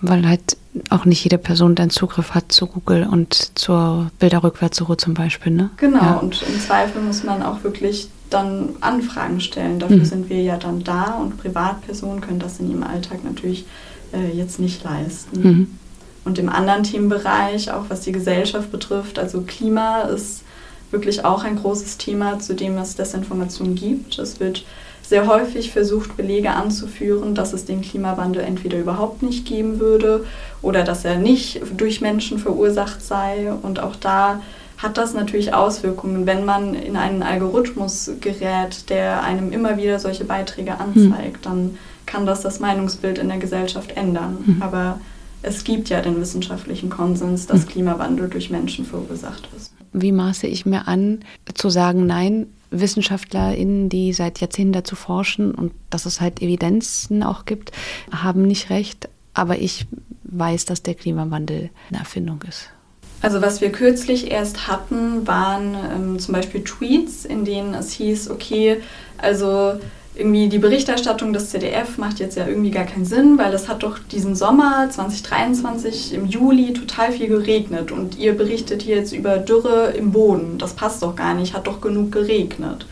Weil 0.00 0.28
halt 0.28 0.56
auch 0.90 1.06
nicht 1.06 1.24
jede 1.24 1.38
Person 1.38 1.74
dann 1.74 1.90
Zugriff 1.90 2.34
hat 2.34 2.52
zu 2.52 2.66
Google 2.66 3.08
und 3.10 3.58
zur 3.58 4.10
Bilderrückwärtssuche 4.18 4.96
zum 4.96 5.14
Beispiel, 5.14 5.52
ne? 5.52 5.70
Genau, 5.76 5.98
ja. 5.98 6.16
und 6.18 6.40
im 6.42 6.60
Zweifel 6.60 7.02
muss 7.02 7.24
man 7.24 7.42
auch 7.42 7.64
wirklich 7.64 8.08
dann 8.30 8.76
Anfragen 8.80 9.40
stellen. 9.40 9.78
Dafür 9.80 9.96
mhm. 9.96 10.04
sind 10.04 10.30
wir 10.30 10.42
ja 10.42 10.56
dann 10.56 10.84
da 10.84 11.14
und 11.14 11.38
Privatpersonen 11.38 12.20
können 12.20 12.38
das 12.38 12.60
in 12.60 12.70
ihrem 12.70 12.82
Alltag 12.82 13.24
natürlich 13.24 13.66
äh, 14.12 14.30
jetzt 14.36 14.60
nicht 14.60 14.84
leisten. 14.84 15.42
Mhm. 15.42 15.78
Und 16.24 16.38
im 16.38 16.48
anderen 16.48 16.82
Themenbereich, 16.82 17.70
auch 17.70 17.84
was 17.88 18.00
die 18.00 18.12
Gesellschaft 18.12 18.70
betrifft, 18.70 19.18
also 19.18 19.42
Klima 19.42 20.02
ist 20.02 20.42
wirklich 20.90 21.24
auch 21.24 21.44
ein 21.44 21.56
großes 21.56 21.98
Thema, 21.98 22.38
zu 22.38 22.54
dem 22.54 22.76
es 22.78 22.96
Desinformation 22.96 23.74
gibt. 23.74 24.18
Es 24.18 24.40
wird 24.40 24.64
sehr 25.02 25.26
häufig 25.26 25.72
versucht, 25.72 26.16
Belege 26.16 26.50
anzuführen, 26.50 27.34
dass 27.34 27.54
es 27.54 27.64
den 27.64 27.80
Klimawandel 27.80 28.42
entweder 28.42 28.78
überhaupt 28.78 29.22
nicht 29.22 29.46
geben 29.46 29.80
würde 29.80 30.26
oder 30.60 30.84
dass 30.84 31.04
er 31.04 31.16
nicht 31.16 31.62
durch 31.76 32.00
Menschen 32.00 32.38
verursacht 32.38 33.00
sei. 33.00 33.52
Und 33.62 33.80
auch 33.80 33.96
da 33.96 34.42
hat 34.76 34.98
das 34.98 35.14
natürlich 35.14 35.54
Auswirkungen, 35.54 36.26
wenn 36.26 36.44
man 36.44 36.74
in 36.74 36.96
einen 36.96 37.22
Algorithmus 37.22 38.10
gerät, 38.20 38.90
der 38.90 39.22
einem 39.22 39.50
immer 39.50 39.78
wieder 39.78 39.98
solche 39.98 40.24
Beiträge 40.24 40.78
hm. 40.78 40.80
anzeigt, 40.80 41.46
dann 41.46 41.78
kann 42.04 42.26
das 42.26 42.42
das 42.42 42.60
Meinungsbild 42.60 43.18
in 43.18 43.28
der 43.28 43.38
Gesellschaft 43.38 43.96
ändern. 43.96 44.38
Mhm. 44.44 44.62
Aber 44.62 44.98
es 45.42 45.64
gibt 45.64 45.88
ja 45.88 46.00
den 46.00 46.20
wissenschaftlichen 46.20 46.90
Konsens, 46.90 47.46
dass 47.46 47.64
mhm. 47.64 47.68
Klimawandel 47.68 48.28
durch 48.28 48.50
Menschen 48.50 48.84
verursacht 48.84 49.48
ist. 49.56 49.72
Wie 49.92 50.12
maße 50.12 50.46
ich 50.46 50.66
mir 50.66 50.86
an, 50.86 51.20
zu 51.54 51.70
sagen, 51.70 52.06
nein, 52.06 52.46
WissenschaftlerInnen, 52.70 53.88
die 53.88 54.12
seit 54.12 54.40
Jahrzehnten 54.40 54.72
dazu 54.72 54.96
forschen 54.96 55.54
und 55.54 55.72
dass 55.90 56.06
es 56.06 56.20
halt 56.20 56.42
Evidenzen 56.42 57.22
auch 57.22 57.46
gibt, 57.46 57.72
haben 58.10 58.42
nicht 58.42 58.70
recht. 58.70 59.08
Aber 59.32 59.58
ich 59.58 59.86
weiß, 60.24 60.66
dass 60.66 60.82
der 60.82 60.94
Klimawandel 60.94 61.70
eine 61.88 62.00
Erfindung 62.00 62.42
ist. 62.46 62.68
Also 63.20 63.42
was 63.42 63.60
wir 63.60 63.72
kürzlich 63.72 64.30
erst 64.30 64.68
hatten, 64.68 65.26
waren 65.26 65.76
ähm, 65.92 66.18
zum 66.18 66.34
Beispiel 66.34 66.62
Tweets, 66.62 67.24
in 67.24 67.44
denen 67.44 67.74
es 67.74 67.92
hieß, 67.92 68.30
okay, 68.30 68.80
also 69.16 69.80
irgendwie 70.18 70.48
die 70.48 70.58
Berichterstattung 70.58 71.32
des 71.32 71.50
ZDF 71.50 71.96
macht 71.96 72.18
jetzt 72.18 72.36
ja 72.36 72.48
irgendwie 72.48 72.72
gar 72.72 72.84
keinen 72.84 73.04
Sinn, 73.04 73.38
weil 73.38 73.54
es 73.54 73.68
hat 73.68 73.84
doch 73.84 74.00
diesen 74.00 74.34
Sommer 74.34 74.90
2023 74.90 76.12
im 76.12 76.26
Juli 76.26 76.72
total 76.72 77.12
viel 77.12 77.28
geregnet 77.28 77.92
und 77.92 78.18
ihr 78.18 78.36
berichtet 78.36 78.82
hier 78.82 78.96
jetzt 78.96 79.12
über 79.12 79.38
Dürre 79.38 79.94
im 79.96 80.10
Boden. 80.10 80.58
Das 80.58 80.74
passt 80.74 81.04
doch 81.04 81.14
gar 81.14 81.34
nicht, 81.34 81.54
hat 81.54 81.68
doch 81.68 81.80
genug 81.80 82.10
geregnet. 82.10 82.86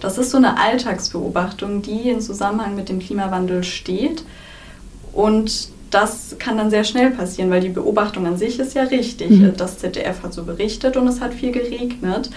Das 0.00 0.18
ist 0.18 0.32
so 0.32 0.38
eine 0.38 0.58
Alltagsbeobachtung, 0.58 1.82
die 1.82 2.10
in 2.10 2.20
Zusammenhang 2.20 2.74
mit 2.74 2.88
dem 2.88 2.98
Klimawandel 2.98 3.62
steht 3.62 4.24
und 5.12 5.68
das 5.92 6.36
kann 6.38 6.56
dann 6.56 6.70
sehr 6.70 6.84
schnell 6.84 7.10
passieren, 7.10 7.50
weil 7.50 7.60
die 7.60 7.68
Beobachtung 7.68 8.26
an 8.26 8.38
sich 8.38 8.58
ist 8.58 8.74
ja 8.74 8.84
richtig. 8.84 9.30
Mhm. 9.30 9.52
Das 9.56 9.78
ZDF 9.78 10.22
hat 10.22 10.32
so 10.32 10.44
berichtet 10.44 10.96
und 10.96 11.06
es 11.06 11.20
hat 11.20 11.34
viel 11.34 11.52
geregnet. 11.52 12.30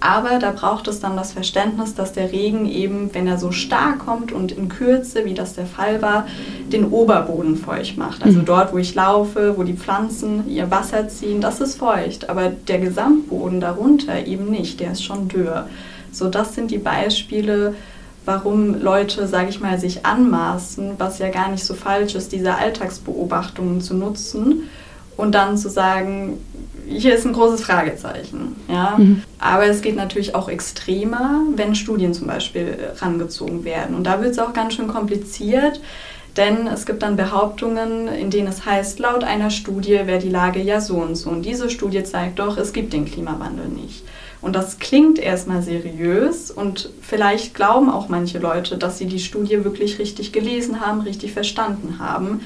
Aber 0.00 0.40
da 0.40 0.50
braucht 0.50 0.88
es 0.88 0.98
dann 0.98 1.16
das 1.16 1.32
Verständnis, 1.32 1.94
dass 1.94 2.12
der 2.12 2.32
Regen 2.32 2.68
eben, 2.68 3.10
wenn 3.12 3.28
er 3.28 3.38
so 3.38 3.52
stark 3.52 4.00
kommt 4.00 4.32
und 4.32 4.50
in 4.50 4.68
Kürze, 4.68 5.24
wie 5.24 5.34
das 5.34 5.54
der 5.54 5.66
Fall 5.66 6.02
war, 6.02 6.26
den 6.72 6.86
Oberboden 6.86 7.56
feucht 7.56 7.98
macht. 7.98 8.24
Also 8.24 8.40
mhm. 8.40 8.44
dort, 8.46 8.72
wo 8.72 8.78
ich 8.78 8.96
laufe, 8.96 9.56
wo 9.56 9.62
die 9.62 9.76
Pflanzen 9.76 10.48
ihr 10.48 10.72
Wasser 10.72 11.06
ziehen, 11.06 11.40
das 11.40 11.60
ist 11.60 11.76
feucht. 11.76 12.30
Aber 12.30 12.48
der 12.48 12.78
Gesamtboden 12.78 13.60
darunter 13.60 14.26
eben 14.26 14.50
nicht, 14.50 14.80
der 14.80 14.92
ist 14.92 15.04
schon 15.04 15.28
dürr. 15.28 15.68
So, 16.10 16.28
das 16.28 16.54
sind 16.54 16.72
die 16.72 16.78
Beispiele, 16.78 17.74
warum 18.24 18.80
Leute, 18.80 19.26
sage 19.26 19.50
ich 19.50 19.60
mal, 19.60 19.78
sich 19.78 20.06
anmaßen, 20.06 20.94
was 20.98 21.18
ja 21.18 21.30
gar 21.30 21.50
nicht 21.50 21.64
so 21.64 21.74
falsch 21.74 22.14
ist, 22.14 22.32
diese 22.32 22.54
Alltagsbeobachtungen 22.54 23.80
zu 23.80 23.94
nutzen 23.94 24.68
und 25.16 25.34
dann 25.34 25.56
zu 25.56 25.68
sagen, 25.68 26.38
hier 26.86 27.14
ist 27.14 27.26
ein 27.26 27.32
großes 27.32 27.62
Fragezeichen. 27.62 28.56
Ja? 28.68 28.96
Mhm. 28.98 29.22
Aber 29.38 29.66
es 29.66 29.82
geht 29.82 29.96
natürlich 29.96 30.34
auch 30.34 30.48
extremer, 30.48 31.42
wenn 31.54 31.74
Studien 31.74 32.14
zum 32.14 32.26
Beispiel 32.26 32.76
rangezogen 32.96 33.64
werden. 33.64 33.94
Und 33.96 34.04
da 34.04 34.20
wird 34.20 34.32
es 34.32 34.38
auch 34.38 34.52
ganz 34.52 34.74
schön 34.74 34.88
kompliziert, 34.88 35.80
denn 36.36 36.66
es 36.66 36.86
gibt 36.86 37.02
dann 37.02 37.16
Behauptungen, 37.16 38.08
in 38.08 38.30
denen 38.30 38.48
es 38.48 38.64
heißt, 38.64 38.98
laut 38.98 39.22
einer 39.22 39.50
Studie 39.50 40.00
wäre 40.04 40.18
die 40.18 40.30
Lage 40.30 40.62
ja 40.62 40.80
so 40.80 40.96
und 40.96 41.16
so. 41.16 41.30
Und 41.30 41.42
diese 41.42 41.68
Studie 41.68 42.04
zeigt 42.04 42.38
doch, 42.38 42.56
es 42.56 42.72
gibt 42.72 42.92
den 42.92 43.04
Klimawandel 43.04 43.68
nicht. 43.68 44.04
Und 44.42 44.54
das 44.56 44.78
klingt 44.80 45.20
erstmal 45.20 45.62
seriös 45.62 46.50
und 46.50 46.90
vielleicht 47.00 47.54
glauben 47.54 47.88
auch 47.88 48.08
manche 48.08 48.38
Leute, 48.38 48.76
dass 48.76 48.98
sie 48.98 49.06
die 49.06 49.20
Studie 49.20 49.64
wirklich 49.64 50.00
richtig 50.00 50.32
gelesen 50.32 50.80
haben, 50.80 51.00
richtig 51.00 51.32
verstanden 51.32 52.00
haben. 52.00 52.40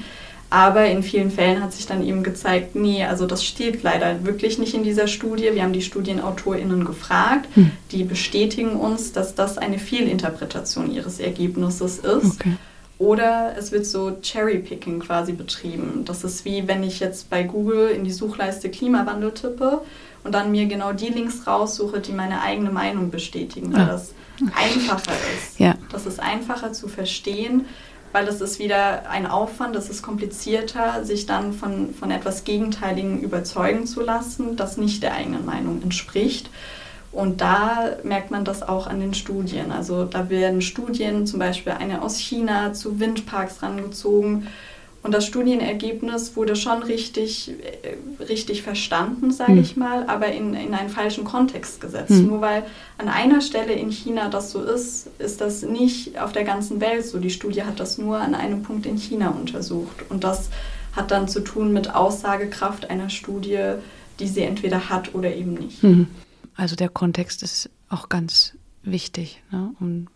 Aber 0.49 0.85
in 0.85 1.03
vielen 1.03 1.31
Fällen 1.31 1.61
hat 1.61 1.73
sich 1.73 1.87
dann 1.87 2.05
eben 2.05 2.23
gezeigt, 2.23 2.75
nee, 2.75 3.03
also 3.03 3.25
das 3.25 3.43
steht 3.43 3.83
leider 3.83 4.23
wirklich 4.25 4.59
nicht 4.59 4.73
in 4.75 4.83
dieser 4.83 5.07
Studie. 5.07 5.49
Wir 5.53 5.63
haben 5.63 5.73
die 5.73 5.81
StudienautorInnen 5.81 6.85
gefragt, 6.85 7.49
hm. 7.55 7.71
die 7.91 8.03
bestätigen 8.03 8.77
uns, 8.77 9.11
dass 9.11 9.35
das 9.35 9.57
eine 9.57 9.77
Fehlinterpretation 9.77 10.93
ihres 10.93 11.19
Ergebnisses 11.19 11.97
ist. 11.97 12.39
Okay. 12.39 12.53
Oder 12.99 13.55
es 13.57 13.71
wird 13.71 13.85
so 13.85 14.17
Cherry-Picking 14.21 14.99
quasi 14.99 15.33
betrieben. 15.33 16.03
Das 16.05 16.23
ist 16.23 16.45
wie 16.45 16.67
wenn 16.67 16.81
ich 16.81 16.99
jetzt 16.99 17.29
bei 17.29 17.43
Google 17.43 17.89
in 17.89 18.03
die 18.03 18.11
Suchleiste 18.11 18.69
Klimawandel 18.69 19.31
tippe 19.31 19.81
und 20.27 20.33
dann 20.33 20.51
mir 20.51 20.67
genau 20.67 20.93
die 20.93 21.07
Links 21.07 21.47
raussuche, 21.47 21.99
die 21.99 22.11
meine 22.11 22.41
eigene 22.41 22.69
Meinung 22.69 23.09
bestätigen, 23.09 23.73
weil 23.73 23.81
ja. 23.81 23.87
das 23.87 24.13
einfacher 24.55 25.15
ist. 25.35 25.59
Ja. 25.59 25.73
Das 25.91 26.05
ist 26.05 26.19
einfacher 26.19 26.71
zu 26.73 26.87
verstehen 26.87 27.65
weil 28.11 28.25
das 28.25 28.41
ist 28.41 28.57
wieder 28.57 29.09
ein 29.09 29.27
Aufwand, 29.27 29.75
das 29.75 29.89
ist 29.89 30.01
komplizierter, 30.01 31.03
sich 31.03 31.25
dann 31.25 31.53
von, 31.53 31.93
von 31.93 32.09
etwas 32.09 32.45
Gegenteiligen 32.45 33.21
überzeugen 33.21 33.85
zu 33.85 34.01
lassen, 34.01 34.55
das 34.55 34.77
nicht 34.77 35.03
der 35.03 35.13
eigenen 35.13 35.45
Meinung 35.45 35.81
entspricht. 35.83 36.49
Und 37.11 37.41
da 37.41 37.97
merkt 38.03 38.31
man 38.31 38.45
das 38.45 38.67
auch 38.67 38.87
an 38.87 38.99
den 38.99 39.13
Studien. 39.13 39.71
Also 39.71 40.05
da 40.05 40.29
werden 40.29 40.61
Studien, 40.61 41.27
zum 41.27 41.39
Beispiel 41.39 41.73
eine 41.73 42.01
aus 42.01 42.17
China, 42.17 42.73
zu 42.73 42.99
Windparks 42.99 43.61
rangezogen 43.61 44.47
und 45.07 45.13
das 45.13 45.25
Studienergebnis 45.25 46.35
wurde 46.35 46.57
schon 46.57 46.83
richtig, 46.83 47.49
äh, 47.49 48.23
richtig 48.25 48.61
verstanden, 48.61 49.31
sage 49.31 49.53
hm. 49.53 49.61
ich 49.61 49.77
mal, 49.77 50.05
aber 50.09 50.33
in, 50.33 50.53
in 50.53 50.73
einen 50.73 50.89
falschen 50.89 51.23
Kontext 51.23 51.79
gesetzt. 51.79 52.09
Hm. 52.09 52.27
Nur 52.27 52.41
weil 52.41 52.63
an 52.97 53.07
einer 53.07 53.39
Stelle 53.39 53.71
in 53.71 53.89
China 53.89 54.27
das 54.27 54.51
so 54.51 54.61
ist, 54.61 55.07
ist 55.17 55.39
das 55.39 55.61
nicht 55.61 56.19
auf 56.19 56.33
der 56.33 56.43
ganzen 56.43 56.81
Welt 56.81 57.05
so. 57.05 57.19
Die 57.19 57.29
Studie 57.29 57.63
hat 57.63 57.79
das 57.79 57.97
nur 57.97 58.17
an 58.17 58.35
einem 58.35 58.63
Punkt 58.63 58.85
in 58.85 58.97
China 58.97 59.29
untersucht. 59.29 60.03
Und 60.09 60.25
das 60.25 60.49
hat 60.91 61.09
dann 61.11 61.29
zu 61.29 61.39
tun 61.39 61.71
mit 61.71 61.95
Aussagekraft 61.95 62.89
einer 62.89 63.09
Studie, 63.09 63.75
die 64.19 64.27
sie 64.27 64.41
entweder 64.41 64.89
hat 64.89 65.15
oder 65.15 65.33
eben 65.33 65.53
nicht. 65.53 65.83
Hm. 65.83 66.07
Also 66.57 66.75
der 66.75 66.89
Kontext 66.89 67.43
ist 67.43 67.69
auch 67.87 68.09
ganz 68.09 68.57
wichtig, 68.83 69.41
ne? 69.51 69.71
um, 69.79 70.07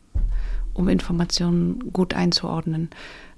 um 0.73 0.89
Informationen 0.89 1.93
gut 1.93 2.13
einzuordnen. 2.13 2.89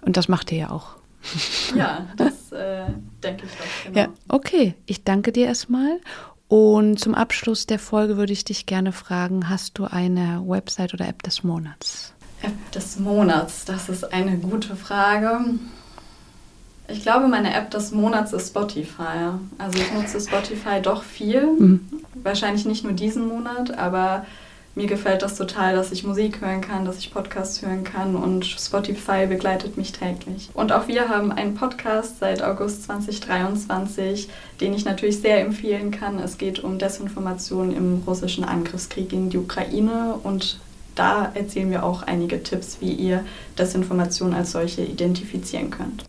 Und 0.02 0.18
das 0.18 0.28
macht 0.28 0.52
ihr 0.52 0.58
ja 0.58 0.72
auch. 0.72 0.96
Ja, 1.76 2.08
das 2.18 2.52
äh, 2.52 2.86
denke 3.24 3.46
ich 3.46 3.52
doch. 3.52 3.86
Genau. 3.86 4.00
Ja, 4.00 4.08
okay. 4.28 4.76
Ich 4.86 5.04
danke 5.04 5.32
dir 5.32 5.48
erstmal. 5.48 6.00
Und 6.48 7.00
zum 7.00 7.16
Abschluss 7.16 7.66
der 7.66 7.80
Folge 7.80 8.18
würde 8.18 8.34
ich 8.34 8.46
dich 8.46 8.66
gerne 8.66 8.92
fragen: 8.92 9.50
Hast 9.50 9.78
du 9.78 9.86
eine 9.86 10.44
Website 10.46 10.94
oder 10.94 11.08
App 11.08 11.24
des 11.24 11.44
Monats? 11.44 12.14
App 12.44 12.72
des 12.72 13.00
Monats, 13.00 13.66
das 13.66 13.90
ist 13.90 14.14
eine 14.14 14.38
gute 14.38 14.76
Frage. 14.76 15.40
Ich 16.90 17.02
glaube, 17.02 17.28
meine 17.28 17.54
App 17.54 17.72
des 17.72 17.92
Monats 17.92 18.34
ist 18.34 18.50
Spotify. 18.50 19.32
Also 19.58 19.80
ich 19.80 19.94
nutze 19.94 20.20
Spotify 20.20 20.82
doch 20.82 21.04
viel. 21.04 21.48
Mhm. 21.48 21.88
Wahrscheinlich 22.16 22.66
nicht 22.66 22.84
nur 22.84 22.94
diesen 22.94 23.28
Monat, 23.28 23.78
aber 23.78 24.26
mir 24.76 24.88
gefällt 24.88 25.22
das 25.22 25.36
total, 25.36 25.76
dass 25.76 25.92
ich 25.92 26.04
Musik 26.04 26.42
hören 26.42 26.62
kann, 26.62 26.86
dass 26.86 26.98
ich 26.98 27.14
Podcasts 27.14 27.62
hören 27.62 27.84
kann 27.84 28.16
und 28.16 28.46
Spotify 28.46 29.28
begleitet 29.28 29.78
mich 29.78 29.92
täglich. 29.92 30.50
Und 30.54 30.72
auch 30.72 30.88
wir 30.88 31.10
haben 31.10 31.32
einen 31.32 31.56
Podcast 31.56 32.20
seit 32.20 32.42
August 32.42 32.84
2023, 32.84 34.30
den 34.62 34.74
ich 34.74 34.86
natürlich 34.86 35.20
sehr 35.20 35.42
empfehlen 35.42 35.92
kann. 35.92 36.20
Es 36.20 36.38
geht 36.38 36.64
um 36.64 36.80
Desinformation 36.80 37.76
im 37.76 38.02
russischen 38.08 38.44
Angriffskrieg 38.44 39.10
gegen 39.10 39.30
die 39.30 39.38
Ukraine 39.38 40.16
und 40.24 40.60
da 40.96 41.32
erzählen 41.34 41.72
wir 41.72 41.84
auch 41.84 42.04
einige 42.04 42.42
Tipps, 42.44 42.78
wie 42.80 42.94
ihr 42.94 43.26
Desinformation 43.58 44.34
als 44.34 44.52
solche 44.52 44.84
identifizieren 44.84 45.72
könnt. 45.72 46.06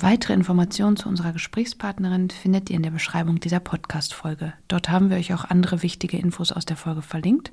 Weitere 0.00 0.32
Informationen 0.32 0.96
zu 0.96 1.08
unserer 1.08 1.32
Gesprächspartnerin 1.32 2.30
findet 2.30 2.70
ihr 2.70 2.76
in 2.76 2.84
der 2.84 2.92
Beschreibung 2.92 3.40
dieser 3.40 3.58
Podcast-Folge. 3.58 4.52
Dort 4.68 4.90
haben 4.90 5.10
wir 5.10 5.16
euch 5.16 5.34
auch 5.34 5.44
andere 5.44 5.82
wichtige 5.82 6.18
Infos 6.18 6.52
aus 6.52 6.64
der 6.64 6.76
Folge 6.76 7.02
verlinkt. 7.02 7.50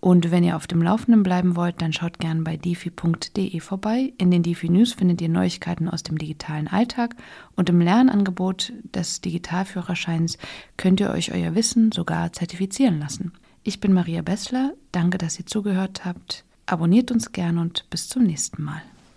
Und 0.00 0.32
wenn 0.32 0.42
ihr 0.42 0.56
auf 0.56 0.66
dem 0.66 0.82
Laufenden 0.82 1.22
bleiben 1.22 1.54
wollt, 1.54 1.80
dann 1.80 1.92
schaut 1.92 2.18
gerne 2.18 2.42
bei 2.42 2.56
difi.de 2.56 3.60
vorbei. 3.60 4.12
In 4.18 4.32
den 4.32 4.42
Difi 4.42 4.68
News 4.68 4.94
findet 4.94 5.20
ihr 5.20 5.28
Neuigkeiten 5.28 5.88
aus 5.88 6.02
dem 6.02 6.18
digitalen 6.18 6.66
Alltag 6.66 7.14
und 7.54 7.68
im 7.68 7.80
Lernangebot 7.80 8.72
des 8.92 9.20
Digitalführerscheins 9.20 10.36
könnt 10.76 10.98
ihr 10.98 11.10
euch 11.10 11.32
euer 11.32 11.54
Wissen 11.54 11.92
sogar 11.92 12.32
zertifizieren 12.32 12.98
lassen. 12.98 13.30
Ich 13.62 13.78
bin 13.78 13.92
Maria 13.92 14.22
Bessler, 14.22 14.72
danke, 14.90 15.16
dass 15.16 15.38
ihr 15.38 15.46
zugehört 15.46 16.04
habt. 16.04 16.44
Abonniert 16.66 17.12
uns 17.12 17.30
gern 17.30 17.56
und 17.56 17.88
bis 17.88 18.08
zum 18.08 18.24
nächsten 18.24 18.64
Mal. 18.64 18.82